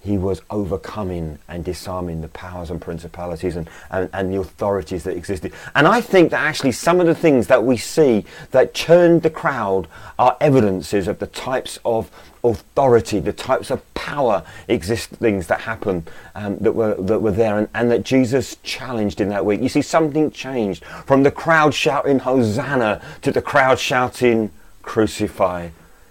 [0.00, 5.16] he was overcoming and disarming the powers and principalities and, and, and, the authorities that
[5.16, 5.52] existed.
[5.76, 9.30] And I think that actually some of the things that we see that turned the
[9.30, 9.86] crowd
[10.18, 12.10] are evidences of the types of
[12.42, 17.58] authority, the types of power exist things that happen um, that were that were there
[17.58, 19.60] and, and that Jesus challenged in that week.
[19.60, 24.50] You see something changed from the crowd shouting Hosanna to the crowd shouting
[24.82, 25.68] crucify.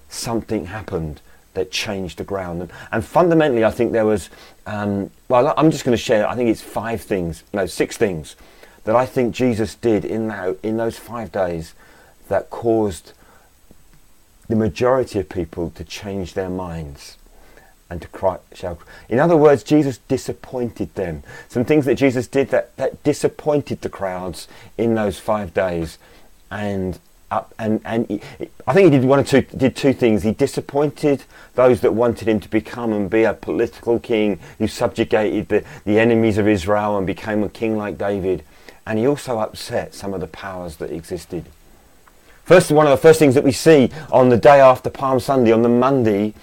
[0.08, 1.22] Something happened
[1.54, 2.62] that changed the ground.
[2.62, 4.30] And, and fundamentally, I think there was,
[4.66, 8.36] um, well, I'm just going to share, I think it's five things, no, six things
[8.86, 11.74] that I think Jesus did in, that, in those five days
[12.28, 13.14] that caused
[14.50, 17.18] the majority of people to change their minds
[17.90, 18.80] and to cry, shout.
[19.08, 21.24] In other words, Jesus disappointed them.
[21.48, 24.48] Some things that Jesus did that, that disappointed the crowds
[24.78, 25.98] in those five days.
[26.52, 27.00] And
[27.32, 28.22] up and and he,
[28.66, 30.24] I think he did one or two did two things.
[30.24, 31.24] He disappointed
[31.54, 36.00] those that wanted him to become and be a political king who subjugated the, the
[36.00, 38.44] enemies of Israel and became a king like David.
[38.86, 41.46] And he also upset some of the powers that existed.
[42.50, 45.52] First, one of the first things that we see on the day after Palm Sunday,
[45.52, 46.34] on the Monday,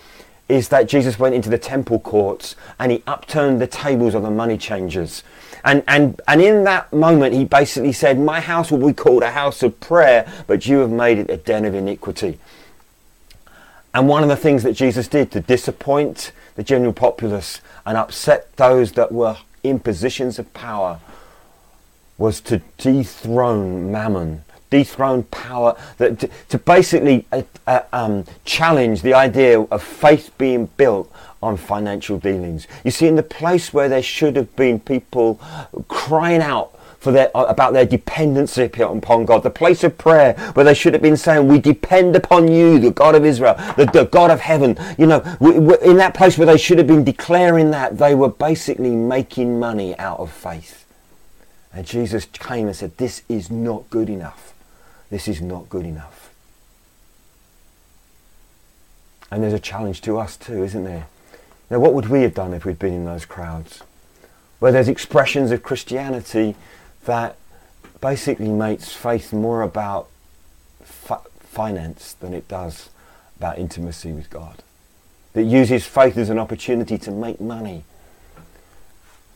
[0.49, 4.31] is that Jesus went into the temple courts and he upturned the tables of the
[4.31, 5.25] money changers.
[5.65, 9.33] And, and, and in that moment, he basically said, My house will be called a
[9.33, 12.39] house of prayer, but you have made it a den of iniquity.
[13.93, 18.55] And one of the things that Jesus did to disappoint the general populace and upset
[18.55, 21.01] those that were in positions of power
[22.17, 29.15] was to dethrone mammon dethroned power, that to, to basically uh, uh, um, challenge the
[29.15, 31.13] idea of faith being built
[31.43, 32.67] on financial dealings.
[32.85, 35.41] You see, in the place where there should have been people
[35.89, 40.65] crying out for their, uh, about their dependency upon God, the place of prayer where
[40.65, 44.07] they should have been saying, "We depend upon you, the God of Israel, the, the
[44.07, 45.21] God of heaven." You know,
[45.83, 49.97] in that place where they should have been declaring that, they were basically making money
[49.99, 50.85] out of faith.
[51.73, 54.55] And Jesus came and said, "This is not good enough."
[55.11, 56.33] This is not good enough.
[59.31, 61.07] And there's a challenge to us too, isn't there?
[61.71, 63.83] Now, what would we have done if we'd been in those crowds?
[64.61, 66.55] Where there's expressions of Christianity
[67.05, 67.37] that
[68.01, 70.09] basically makes faith more about
[70.83, 72.91] fi- finance than it does
[73.37, 74.63] about intimacy with God.
[75.33, 77.85] That uses faith as an opportunity to make money.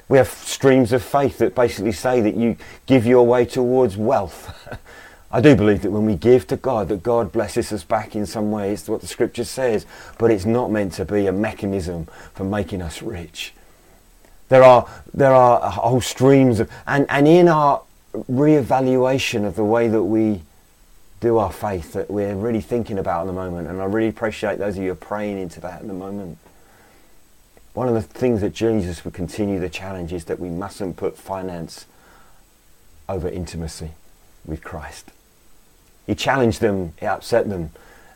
[0.08, 2.56] We have streams of faith that basically say that you
[2.86, 4.68] give your way towards wealth.
[5.32, 8.26] I do believe that when we give to God, that God blesses us back in
[8.26, 9.86] some ways, what the scripture says,
[10.18, 13.54] but it's not meant to be a mechanism for making us rich.
[14.48, 17.82] There are, there are whole streams of, and, and in our
[18.26, 20.42] re-evaluation of the way that we
[21.20, 24.58] do our faith that we're really thinking about at the moment, and I really appreciate
[24.58, 26.38] those of you who are praying into that at the moment.
[27.74, 31.16] One of the things that Jesus would continue the challenge is that we mustn't put
[31.16, 31.86] finance
[33.08, 33.90] over intimacy
[34.44, 35.12] with Christ.
[36.06, 37.70] He challenged them, he upset them,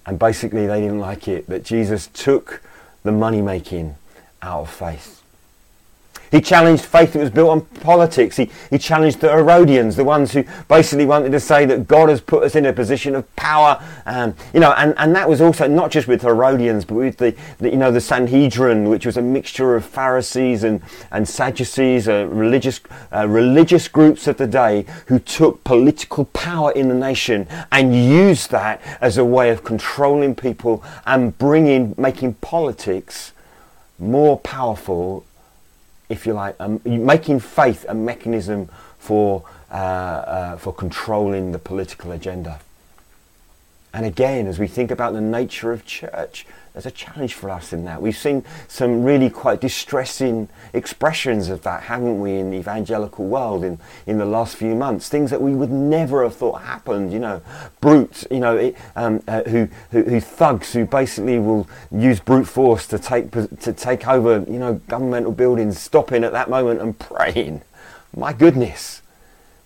[0.07, 2.62] and basically they didn't like it that Jesus took
[3.03, 3.97] the money making
[4.43, 5.24] out of faith.
[6.35, 8.37] He challenged faith that was built on politics.
[8.37, 12.20] He, he challenged the Herodians, the ones who basically wanted to say that God has
[12.20, 13.80] put us in a position of power.
[14.05, 17.37] Um, you know, and, and that was also not just with Herodians, but with the,
[17.59, 20.82] the you know the Sanhedrin, which was a mixture of Pharisees and
[21.12, 22.80] and Sadducees, uh, religious
[23.14, 28.51] uh, religious groups of the day who took political power in the nation and used
[28.51, 33.30] that as a way of controlling people and bringing making politics
[34.01, 35.24] more powerful
[36.15, 42.12] if you like, um, making faith a mechanism for, uh, uh, for controlling the political
[42.12, 42.61] agenda.
[43.93, 47.72] And again, as we think about the nature of church, there's a challenge for us
[47.72, 48.03] in that.
[48.03, 53.62] We've seen some really quite distressing expressions of that, haven't we, in the evangelical world
[53.62, 55.09] in, in the last few months?
[55.09, 57.41] Things that we would never have thought happened, you know,
[57.81, 62.49] brutes, you know, it, um, uh, who, who, who, thugs who basically will use brute
[62.49, 66.99] force to take, to take over, you know, governmental buildings, stopping at that moment and
[66.99, 67.62] praying.
[68.16, 69.01] My goodness,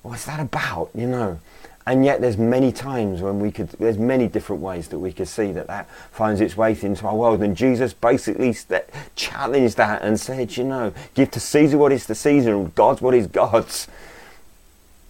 [0.02, 1.40] what's that about, you know?
[1.88, 5.26] And yet there's many times when we could there's many different ways that we could
[5.26, 7.42] see that that finds its way into our world.
[7.42, 8.84] And jesus basically st-
[9.16, 13.00] challenged that and said you know give to caesar what is to caesar and god's
[13.00, 13.88] what is god's.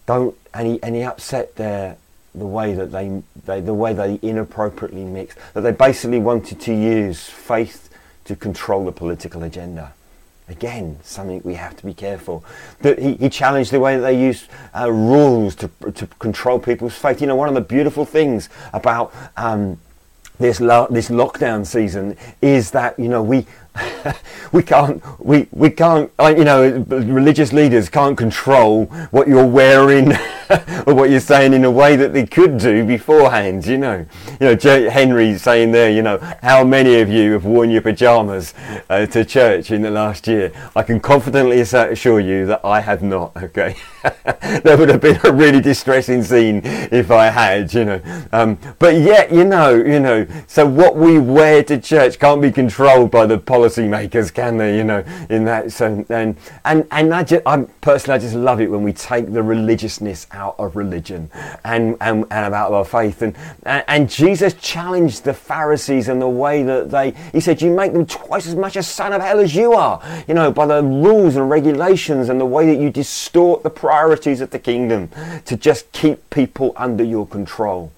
[0.05, 1.97] Don't and he, and he upset their
[2.33, 6.73] the way that they, they the way they inappropriately mixed that they basically wanted to
[6.73, 7.89] use faith
[8.23, 9.93] to control the political agenda
[10.49, 12.43] Again, something we have to be careful.
[12.81, 16.95] That he, he challenged the way that they use uh, rules to, to control people's
[16.95, 17.21] faith.
[17.21, 19.79] You know, one of the beautiful things about um,
[20.39, 23.45] this lo- this lockdown season is that you know we
[24.51, 30.11] we can't we we can't you know religious leaders can't control what you're wearing
[30.87, 34.05] or what you're saying in a way that they could do beforehand you know.
[34.39, 38.53] You know Henry saying there you know how many of you have worn your pajamas
[38.89, 40.51] uh, to church in the last year?
[40.75, 43.75] I can confidently assure you that I have not okay?
[44.03, 48.01] That would have been a really distressing scene if I had you know.
[48.31, 52.51] Um, but yet you know you know so what we wear to church can't be
[52.51, 54.77] controlled by the policymakers, can they?
[54.77, 58.61] You know, in that so and and and I just, I personally I just love
[58.61, 61.29] it when we take the religiousness out of religion
[61.63, 66.29] and and, and about our faith and, and and Jesus challenged the Pharisees and the
[66.29, 69.39] way that they he said you make them twice as much a son of hell
[69.39, 70.01] as you are.
[70.27, 74.41] You know, by the rules and regulations and the way that you distort the priorities
[74.41, 75.09] of the kingdom
[75.45, 77.91] to just keep people under your control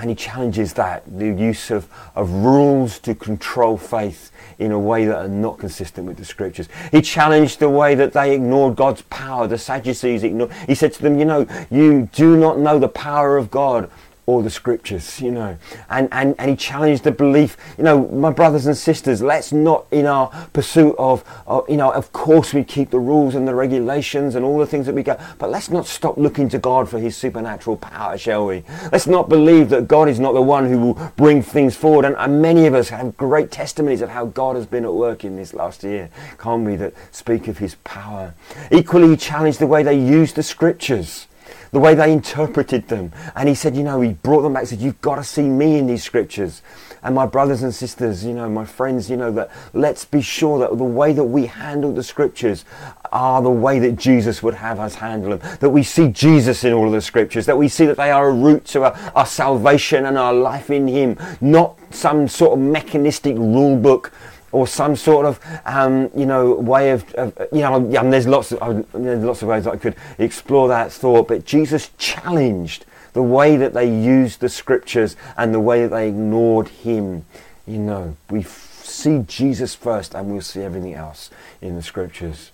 [0.00, 5.04] and he challenges that the use of, of rules to control faith in a way
[5.04, 6.68] that are not consistent with the scriptures.
[6.90, 9.46] He challenged the way that they ignored God's power.
[9.46, 10.52] The Sadducees ignored.
[10.66, 13.90] He said to them, "You know, you do not know the power of God."
[14.30, 15.58] All the scriptures, you know.
[15.88, 19.86] And, and, and he challenged the belief, you know, my brothers and sisters, let's not
[19.90, 23.54] in our pursuit of, of, you know, of course we keep the rules and the
[23.54, 26.88] regulations and all the things that we go, but let's not stop looking to God
[26.88, 28.62] for his supernatural power, shall we?
[28.92, 32.04] Let's not believe that God is not the one who will bring things forward.
[32.04, 35.24] And, and many of us have great testimonies of how God has been at work
[35.24, 36.08] in this last year,
[36.38, 38.34] can't we, that speak of his power.
[38.70, 41.26] Equally, he challenged the way they use the scriptures
[41.72, 43.12] the way they interpreted them.
[43.34, 45.78] And he said, you know, he brought them back, said, you've got to see me
[45.78, 46.62] in these scriptures.
[47.02, 50.58] And my brothers and sisters, you know, my friends, you know, that let's be sure
[50.58, 52.64] that the way that we handle the scriptures
[53.12, 55.58] are the way that Jesus would have us handle them.
[55.60, 58.28] That we see Jesus in all of the scriptures, that we see that they are
[58.28, 62.58] a root to our, our salvation and our life in Him, not some sort of
[62.58, 64.12] mechanistic rule book
[64.52, 68.52] or some sort of um, you know way of, of you know yeah, there's lots
[68.52, 73.56] of there's lots of ways I could explore that thought but Jesus challenged the way
[73.56, 77.24] that they used the scriptures and the way that they ignored him.
[77.66, 81.30] You know we f- see Jesus first and we'll see everything else
[81.60, 82.50] in the scriptures.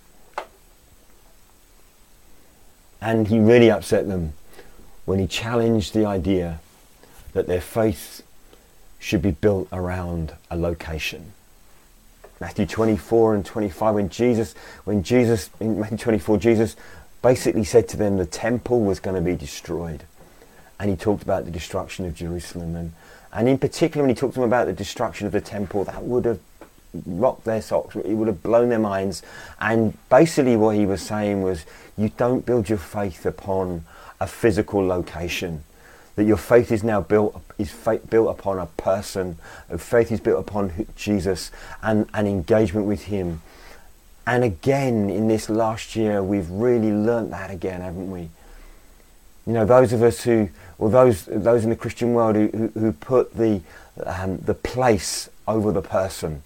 [2.99, 4.33] And he really upset them
[5.05, 6.59] when he challenged the idea
[7.33, 8.23] that their faith
[8.99, 11.33] should be built around a location
[12.39, 16.75] Matthew 24 and 25 when Jesus when Jesus in Matthew 24 Jesus
[17.21, 20.03] basically said to them the temple was going to be destroyed.
[20.79, 22.75] And he talked about the destruction of Jerusalem.
[22.75, 22.93] And
[23.33, 26.03] and in particular when he talked to them about the destruction of the temple that
[26.03, 26.39] would have
[27.05, 29.23] rocked their socks it would have blown their minds.
[29.59, 31.65] And basically what he was saying was
[31.97, 33.85] you don't build your faith upon
[34.19, 35.63] a physical location
[36.17, 37.71] that your faith is now built is
[38.09, 39.37] built upon a person.
[39.77, 41.51] Faith is built upon Jesus
[41.81, 43.41] and an engagement with Him.
[44.25, 48.29] And again, in this last year, we've really learnt that again, haven't we?
[49.45, 50.49] You know, those of us who,
[50.79, 53.61] or those those in the Christian world who, who, who put the
[54.03, 56.41] um, the place over the person,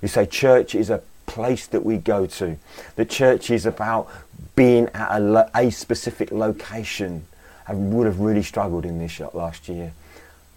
[0.00, 2.56] who say church is a place that we go to.
[2.96, 4.08] The church is about
[4.56, 7.26] being at a, a specific location.
[7.70, 9.92] I would have really struggled in this shot last year.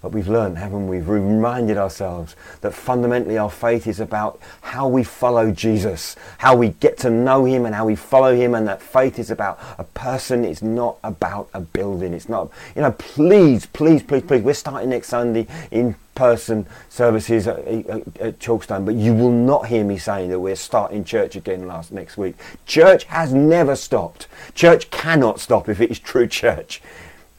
[0.02, 0.98] But we've learned, haven't we?
[0.98, 6.70] We've reminded ourselves that fundamentally our faith is about how we follow Jesus, how we
[6.70, 9.84] get to know him and how we follow him, and that faith is about a
[9.84, 12.14] person, it's not about a building.
[12.14, 14.42] It's not, you know, please, please, please, please.
[14.42, 19.68] We're starting next Sunday in person services at, at, at Chalkstone, but you will not
[19.68, 22.36] hear me saying that we're starting church again last next week.
[22.66, 24.28] Church has never stopped.
[24.54, 26.82] Church cannot stop if it is true church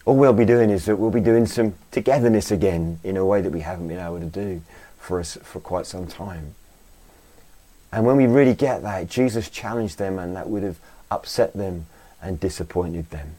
[0.05, 3.41] all we'll be doing is that we'll be doing some togetherness again in a way
[3.41, 4.61] that we haven't been able to do
[4.99, 6.55] for us for quite some time.
[7.91, 10.79] And when we really get that, Jesus challenged them and that would have
[11.11, 11.87] upset them
[12.21, 13.37] and disappointed them.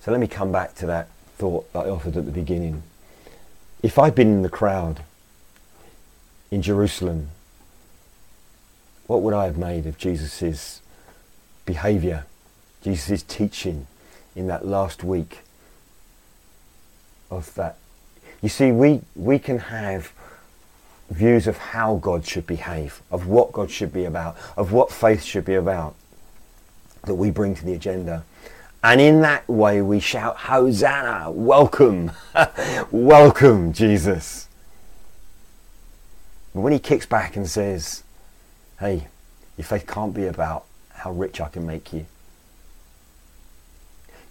[0.00, 1.08] So let me come back to that
[1.38, 2.82] thought that I offered at the beginning.
[3.82, 5.02] If I'd been in the crowd
[6.50, 7.28] in Jerusalem,
[9.06, 10.80] what would I have made of Jesus'
[11.64, 12.26] behaviour,
[12.82, 13.86] Jesus' teaching?
[14.36, 15.40] In that last week
[17.30, 17.76] of that.
[18.42, 20.12] You see, we, we can have
[21.10, 25.22] views of how God should behave, of what God should be about, of what faith
[25.22, 25.94] should be about,
[27.04, 28.24] that we bring to the agenda.
[28.82, 32.12] And in that way, we shout, Hosanna, welcome,
[32.90, 34.48] welcome, Jesus.
[36.54, 38.04] But when he kicks back and says,
[38.78, 39.08] hey,
[39.56, 42.06] your faith can't be about how rich I can make you.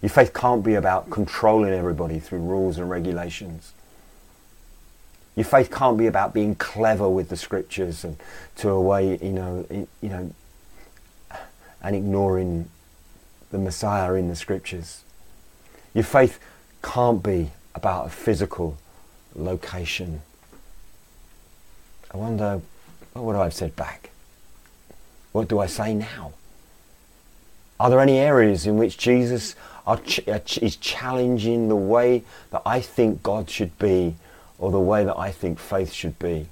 [0.04, 3.72] Your faith can't be about controlling everybody through rules and regulations.
[5.34, 8.18] Your faith can't be about being clever with the scriptures and
[8.56, 9.64] to a way, you know,
[10.02, 10.30] you know,
[11.82, 12.68] and ignoring
[13.50, 15.04] the Messiah in the scriptures.
[15.94, 16.38] Your faith
[16.82, 18.76] can't be about a physical
[19.34, 20.20] location.
[22.12, 22.60] I wonder,
[23.14, 24.10] what would I have said back?
[25.32, 26.34] What do I say now?
[27.80, 29.56] Are there any areas in which Jesus
[30.04, 34.16] ch- uh, is challenging the way that I think God should be
[34.58, 36.46] or the way that I think faith should be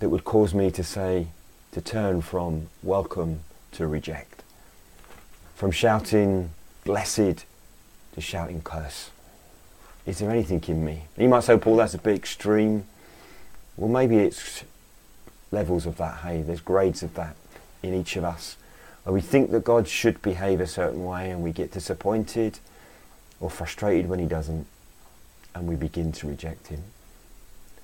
[0.00, 1.28] that would cause me to say,
[1.72, 3.40] to turn from welcome
[3.72, 4.42] to reject,
[5.54, 6.50] from shouting
[6.84, 7.44] blessed
[8.14, 9.10] to shouting curse.
[10.06, 11.02] Is there anything in me?
[11.16, 12.86] You might say, Paul, that's a bit extreme.
[13.76, 14.64] Well, maybe it's
[15.52, 16.20] levels of that.
[16.20, 17.36] Hey, there's grades of that
[17.82, 18.56] in each of us
[19.10, 22.60] where we think that God should behave a certain way and we get disappointed
[23.40, 24.68] or frustrated when he doesn't
[25.52, 26.84] and we begin to reject him.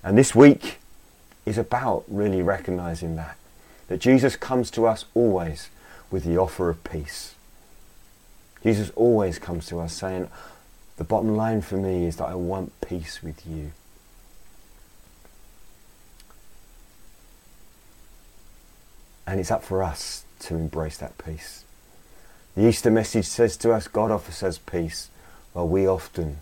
[0.04, 0.78] And this week
[1.44, 3.36] is about really recognizing that.
[3.88, 5.68] That Jesus comes to us always
[6.12, 7.34] with the offer of peace.
[8.62, 10.28] Jesus always comes to us saying,
[10.96, 13.72] the bottom line for me is that I want peace with you.
[19.26, 21.64] And it's up for us to embrace that peace.
[22.54, 25.10] The Easter message says to us, God offers us peace,
[25.52, 26.38] while we often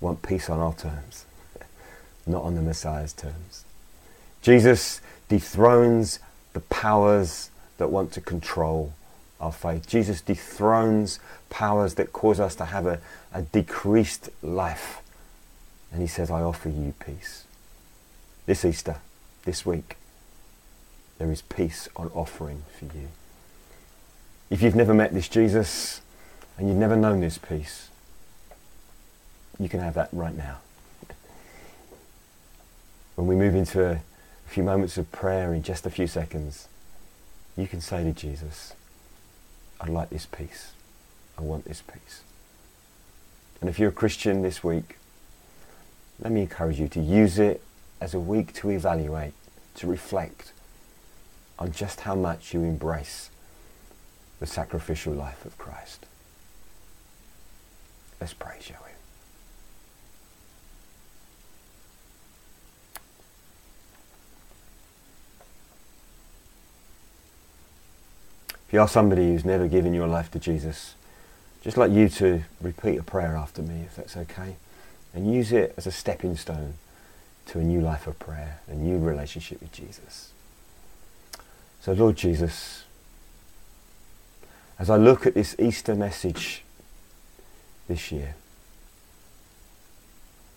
[0.00, 1.26] want peace on our terms,
[2.26, 3.64] not on the Messiah's terms.
[4.42, 6.20] Jesus dethrones
[6.52, 8.92] the powers that want to control
[9.40, 9.88] our faith.
[9.88, 11.18] Jesus dethrones
[11.48, 13.00] powers that cause us to have a,
[13.32, 15.02] a decreased life.
[15.92, 17.44] And he says, I offer you peace.
[18.46, 18.96] This Easter,
[19.44, 19.96] this week,
[21.20, 23.08] there is peace on offering for you.
[24.48, 26.00] If you've never met this Jesus
[26.56, 27.90] and you've never known this peace,
[29.58, 30.60] you can have that right now.
[33.16, 34.00] When we move into a
[34.46, 36.68] few moments of prayer in just a few seconds,
[37.54, 38.72] you can say to Jesus,
[39.78, 40.72] I like this peace.
[41.36, 42.22] I want this peace.
[43.60, 44.96] And if you're a Christian this week,
[46.18, 47.62] let me encourage you to use it
[48.00, 49.34] as a week to evaluate,
[49.74, 50.54] to reflect
[51.60, 53.30] on just how much you embrace
[54.40, 56.06] the sacrificial life of Christ.
[58.20, 58.90] Let's pray, shall we?
[68.66, 70.94] If you are somebody who's never given your life to Jesus,
[71.62, 74.56] just like you to repeat a prayer after me, if that's okay,
[75.12, 76.74] and use it as a stepping stone
[77.46, 80.30] to a new life of prayer, a new relationship with Jesus.
[81.80, 82.84] So, Lord Jesus,
[84.78, 86.62] as I look at this Easter message
[87.88, 88.34] this year,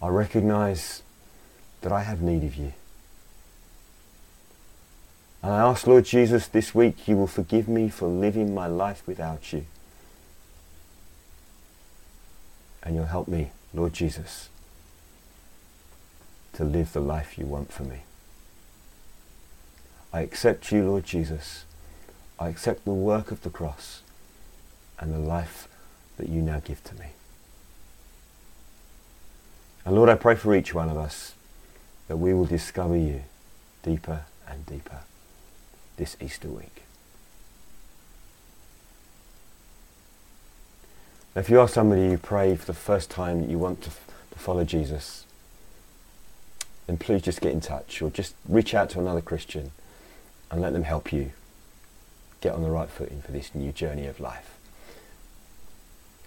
[0.01, 1.01] I recognize
[1.81, 2.73] that I have need of you.
[5.41, 9.03] And I ask, Lord Jesus, this week you will forgive me for living my life
[9.05, 9.65] without you.
[12.81, 14.49] And you'll help me, Lord Jesus,
[16.53, 18.03] to live the life you want for me.
[20.13, 21.65] I accept you, Lord Jesus.
[22.39, 24.01] I accept the work of the cross
[24.99, 25.67] and the life
[26.17, 27.07] that you now give to me.
[29.85, 31.33] And Lord, I pray for each one of us
[32.07, 33.23] that we will discover you
[33.81, 34.99] deeper and deeper
[35.97, 36.83] this Easter week.
[41.35, 44.39] If you are somebody who pray for the first time that you want to, to
[44.39, 45.25] follow Jesus,
[46.85, 49.71] then please just get in touch or just reach out to another Christian
[50.53, 51.31] and let them help you
[52.39, 54.55] get on the right footing for this new journey of life.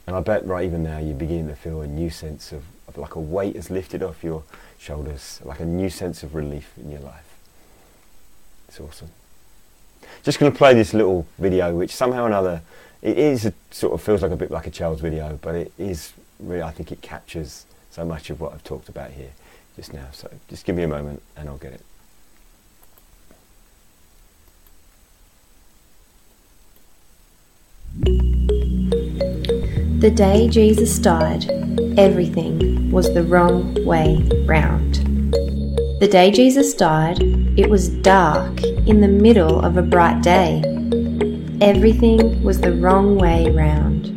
[0.04, 2.98] And I bet right even now you're beginning to feel a new sense of, of
[2.98, 4.42] like a weight is lifted off your
[4.78, 7.38] shoulders, like a new sense of relief in your life.
[8.66, 9.10] It's awesome.
[10.24, 12.62] Just going to play this little video, which somehow or another,
[13.02, 15.72] it is a, sort of feels like a bit like a child's video, but it
[15.78, 19.30] is really, I think it captures so much of what I've talked about here
[19.76, 20.08] just now.
[20.10, 21.82] So just give me a moment and I'll get it.
[29.98, 31.50] The day Jesus died,
[31.96, 34.96] everything was the wrong way round.
[36.00, 37.22] The day Jesus died,
[37.56, 40.60] it was dark in the middle of a bright day.
[41.62, 44.12] Everything was the wrong way round.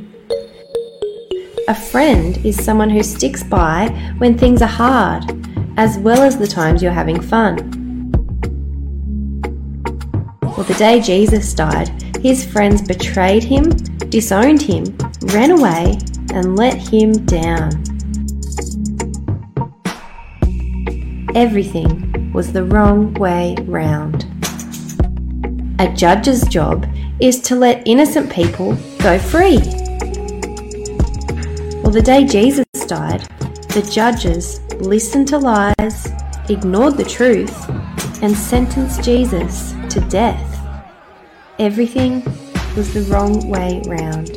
[1.69, 5.23] A friend is someone who sticks by when things are hard,
[5.77, 7.55] as well as the times you're having fun.
[10.41, 13.69] Well, the day Jesus died, his friends betrayed him,
[14.09, 14.83] disowned him,
[15.33, 15.97] ran away,
[16.33, 17.71] and let him down.
[21.35, 24.25] Everything was the wrong way round.
[25.79, 26.85] A judge's job
[27.19, 29.59] is to let innocent people go free.
[31.81, 33.21] Well, the day Jesus died,
[33.69, 36.11] the judges listened to lies,
[36.49, 37.69] ignored the truth,
[38.21, 40.48] and sentenced Jesus to death.
[41.59, 42.23] Everything
[42.77, 44.29] was the wrong way round.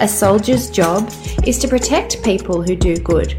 [0.00, 1.12] A soldier's job
[1.46, 3.38] is to protect people who do good.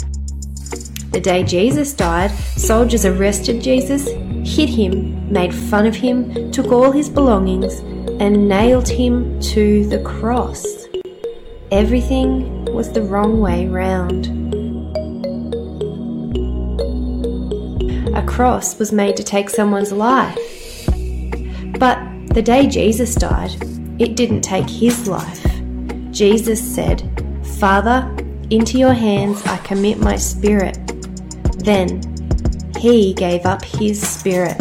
[1.09, 4.07] The day Jesus died, soldiers arrested Jesus,
[4.47, 7.79] hit him, made fun of him, took all his belongings,
[8.21, 10.63] and nailed him to the cross.
[11.71, 14.27] Everything was the wrong way round.
[18.15, 20.58] A cross was made to take someone's life.
[21.79, 21.97] But
[22.33, 23.55] the day Jesus died,
[23.99, 25.45] it didn't take his life.
[26.11, 27.01] Jesus said,
[27.57, 28.13] Father,
[28.49, 30.77] into your hands I commit my spirit.
[31.63, 32.01] Then
[32.77, 34.57] he gave up his spirit.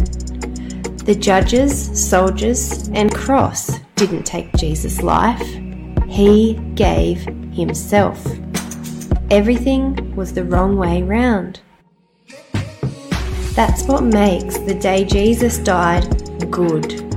[1.05, 5.47] The judges, soldiers, and cross didn't take Jesus' life.
[6.07, 7.21] He gave
[7.53, 8.25] himself.
[9.31, 11.61] Everything was the wrong way round.
[13.55, 16.07] That's what makes the day Jesus died
[16.51, 17.08] good.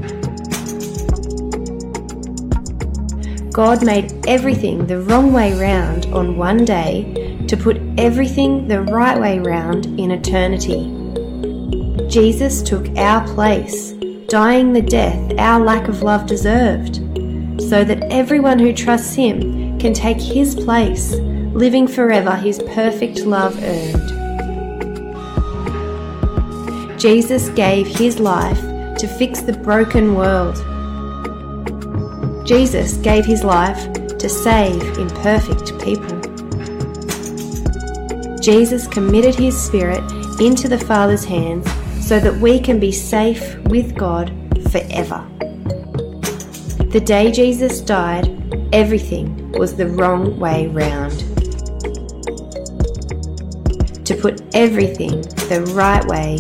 [3.52, 9.20] God made everything the wrong way round on one day to put everything the right
[9.20, 10.88] way round in eternity.
[12.08, 13.92] Jesus took our place,
[14.30, 16.96] dying the death our lack of love deserved,
[17.62, 21.16] so that everyone who trusts Him can take His place,
[21.52, 24.12] living forever His perfect love earned.
[26.98, 28.62] Jesus gave His life
[28.98, 30.56] to fix the broken world.
[32.52, 36.20] Jesus gave his life to save imperfect people.
[38.42, 40.04] Jesus committed his spirit
[40.42, 41.66] into the Father's hands
[42.06, 44.32] so that we can be safe with God
[44.70, 45.26] forever.
[46.92, 48.28] The day Jesus died,
[48.74, 51.20] everything was the wrong way round.
[54.06, 56.38] To put everything the right way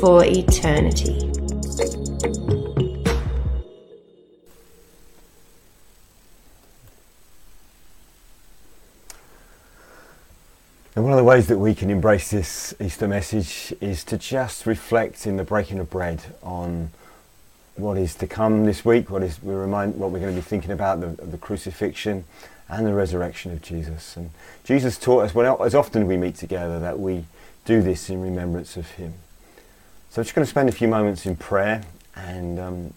[0.00, 1.31] for eternity.
[11.32, 15.78] Ways that we can embrace this Easter message is to just reflect in the breaking
[15.78, 16.90] of bread on
[17.74, 20.44] what is to come this week, what is we remind what we're going to be
[20.44, 22.24] thinking about the, the crucifixion
[22.68, 24.14] and the resurrection of Jesus.
[24.14, 24.28] And
[24.62, 27.24] Jesus taught us, as often we meet together, that we
[27.64, 29.14] do this in remembrance of Him.
[30.10, 31.82] So I'm just going to spend a few moments in prayer,
[32.14, 32.94] and um,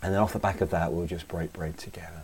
[0.00, 2.17] and then off the back of that, we'll just break bread together.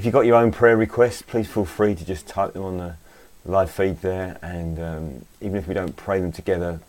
[0.00, 2.78] If you've got your own prayer requests, please feel free to just type them on
[2.78, 2.94] the
[3.44, 4.38] live feed there.
[4.40, 6.80] And um, even if we don't pray them together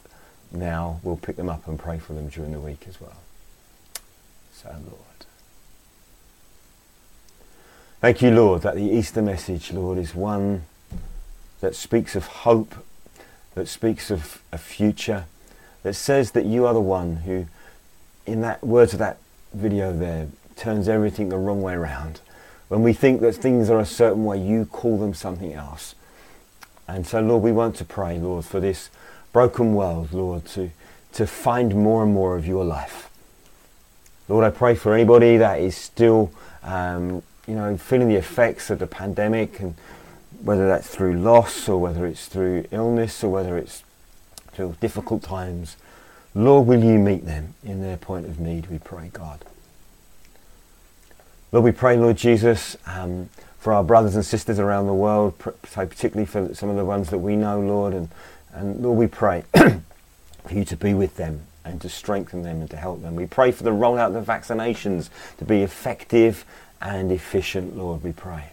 [0.49, 3.17] now, we'll pick them up and pray for them during the week as well.
[4.53, 5.25] So, Lord.
[7.99, 10.63] Thank you, Lord, that the Easter message, Lord, is one
[11.59, 12.75] that speaks of hope
[13.55, 15.25] that speaks of a future,
[15.83, 17.47] that says that you are the one who,
[18.25, 19.17] in that words of that
[19.53, 22.21] video there, turns everything the wrong way around.
[22.71, 25.93] When we think that things are a certain way, you call them something else.
[26.87, 28.89] And so, Lord, we want to pray, Lord, for this
[29.33, 30.71] broken world, Lord, to,
[31.11, 33.09] to find more and more of your life.
[34.29, 36.31] Lord, I pray for anybody that is still,
[36.63, 39.75] um, you know, feeling the effects of the pandemic, and
[40.41, 43.83] whether that's through loss or whether it's through illness or whether it's
[44.53, 45.75] through difficult times.
[46.33, 49.43] Lord, will you meet them in their point of need, we pray, God.
[51.51, 53.29] Lord, we pray, Lord Jesus, um,
[53.59, 57.17] for our brothers and sisters around the world, particularly for some of the ones that
[57.17, 58.07] we know, Lord, and,
[58.53, 62.69] and Lord, we pray for you to be with them and to strengthen them and
[62.69, 63.15] to help them.
[63.17, 66.45] We pray for the rollout of the vaccinations to be effective
[66.79, 68.51] and efficient, Lord, we pray.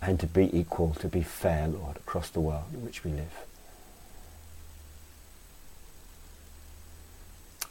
[0.00, 3.44] And to be equal, to be fair, Lord, across the world in which we live.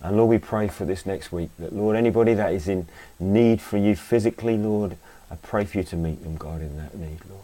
[0.04, 2.88] And Lord, we pray for this next week that, Lord, anybody that is in
[3.20, 4.98] need for you physically, Lord,
[5.32, 7.44] I pray for you to meet them, God, in that need, Lord.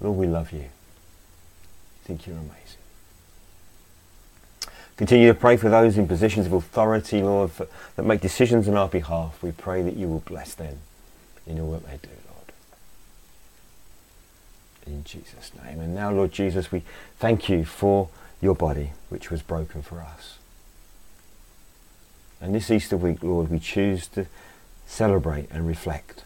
[0.00, 0.66] Lord, we love you.
[2.04, 2.54] Think you're amazing.
[4.96, 7.66] Continue to pray for those in positions of authority, Lord, for,
[7.96, 9.42] that make decisions on our behalf.
[9.42, 10.78] We pray that you will bless them
[11.48, 12.23] in all that they do.
[14.86, 15.80] In Jesus' name.
[15.80, 16.82] And now, Lord Jesus, we
[17.18, 18.08] thank you for
[18.40, 20.38] your body, which was broken for us.
[22.40, 24.26] And this Easter week, Lord, we choose to
[24.86, 26.24] celebrate and reflect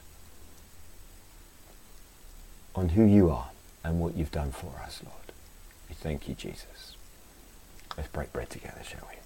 [2.75, 3.51] on who you are
[3.85, 5.15] and what you've done for us, Lord.
[5.89, 6.97] We thank you, Jesus.
[7.97, 9.18] Let's break bread together, shall we?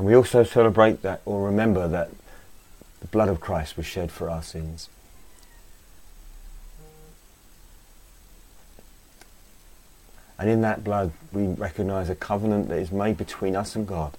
[0.00, 2.08] And we also celebrate that or remember that
[3.02, 4.88] the blood of Christ was shed for our sins.
[10.38, 14.16] And in that blood, we recognize a covenant that is made between us and God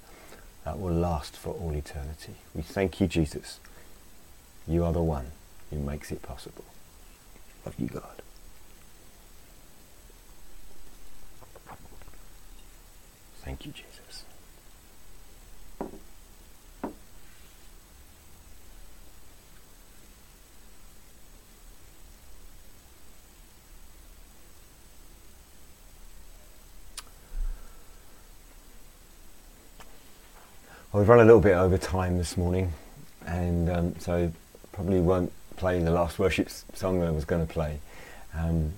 [0.66, 2.36] that will last for all eternity.
[2.54, 3.60] We thank you, Jesus.
[4.68, 5.32] You are the one
[5.72, 6.66] who makes it possible.
[7.66, 8.22] Love you, God.
[13.44, 13.91] Thank you, Jesus.
[30.92, 32.74] Well, we've run a little bit over time this morning,
[33.26, 34.30] and um, so
[34.74, 37.80] probably won't play the last worship song that I was going to play.
[38.38, 38.74] Um,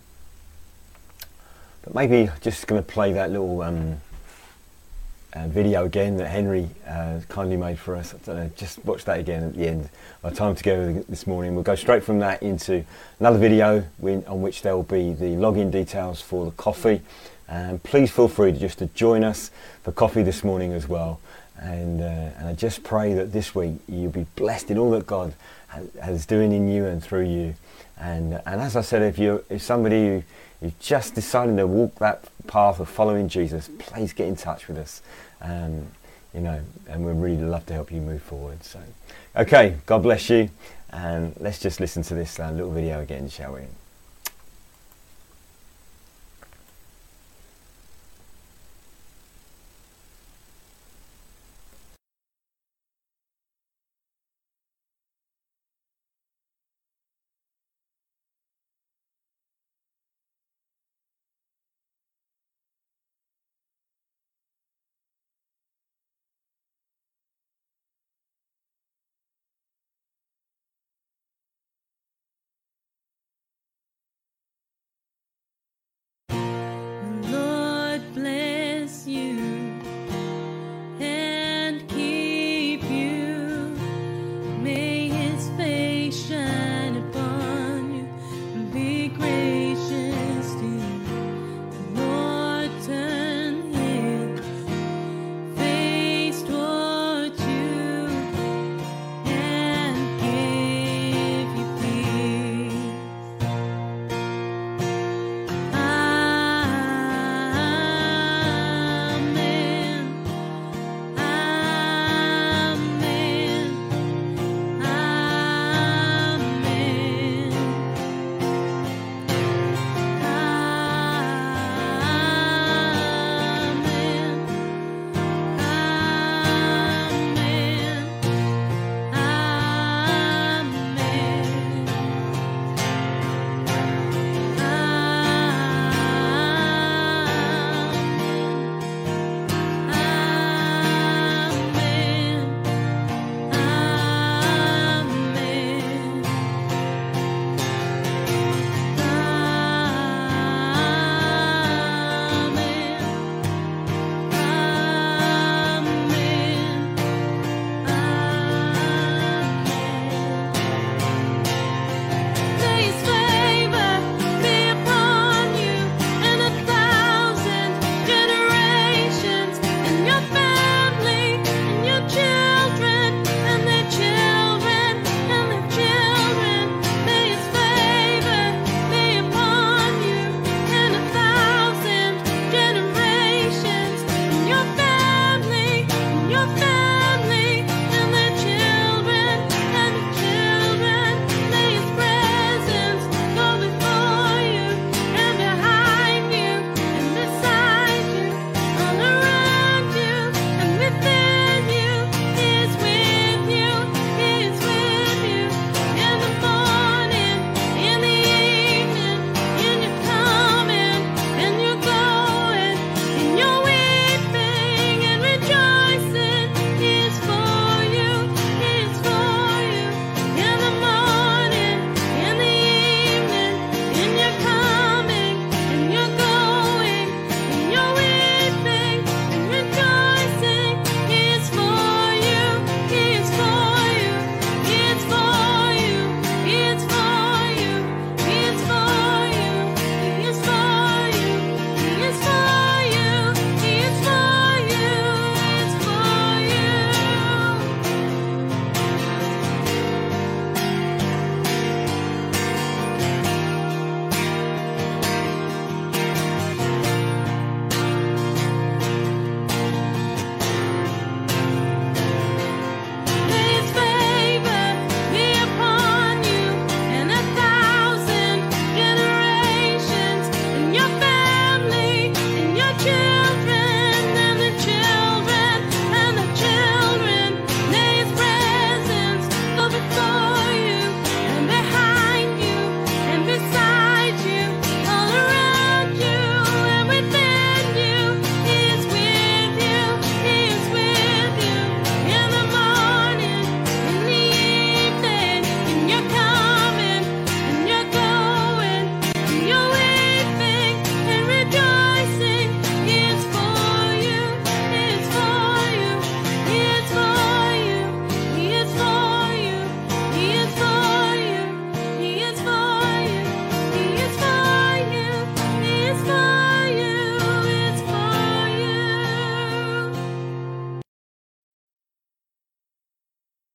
[1.81, 3.99] but maybe just going to play that little um,
[5.33, 8.13] uh, video again that Henry uh, kindly made for us.
[8.27, 9.89] Know, just watch that again at the end.
[10.23, 11.55] Our time together this morning.
[11.55, 12.85] We'll go straight from that into
[13.19, 17.01] another video on which there will be the login details for the coffee.
[17.47, 19.49] And please feel free to just to join us
[19.81, 21.19] for coffee this morning as well.
[21.59, 25.05] And, uh, and I just pray that this week you'll be blessed in all that
[25.05, 25.33] God
[26.01, 27.55] has, doing in you and through you.
[27.97, 30.23] And, and as I said, if you're if somebody who
[30.61, 34.77] is just deciding to walk that path of following Jesus, please get in touch with
[34.77, 35.01] us.
[35.41, 35.87] Um,
[36.33, 38.63] you know, and we'd really love to help you move forward.
[38.63, 38.79] So,
[39.35, 40.49] okay, God bless you,
[40.89, 43.61] and let's just listen to this uh, little video again, shall we?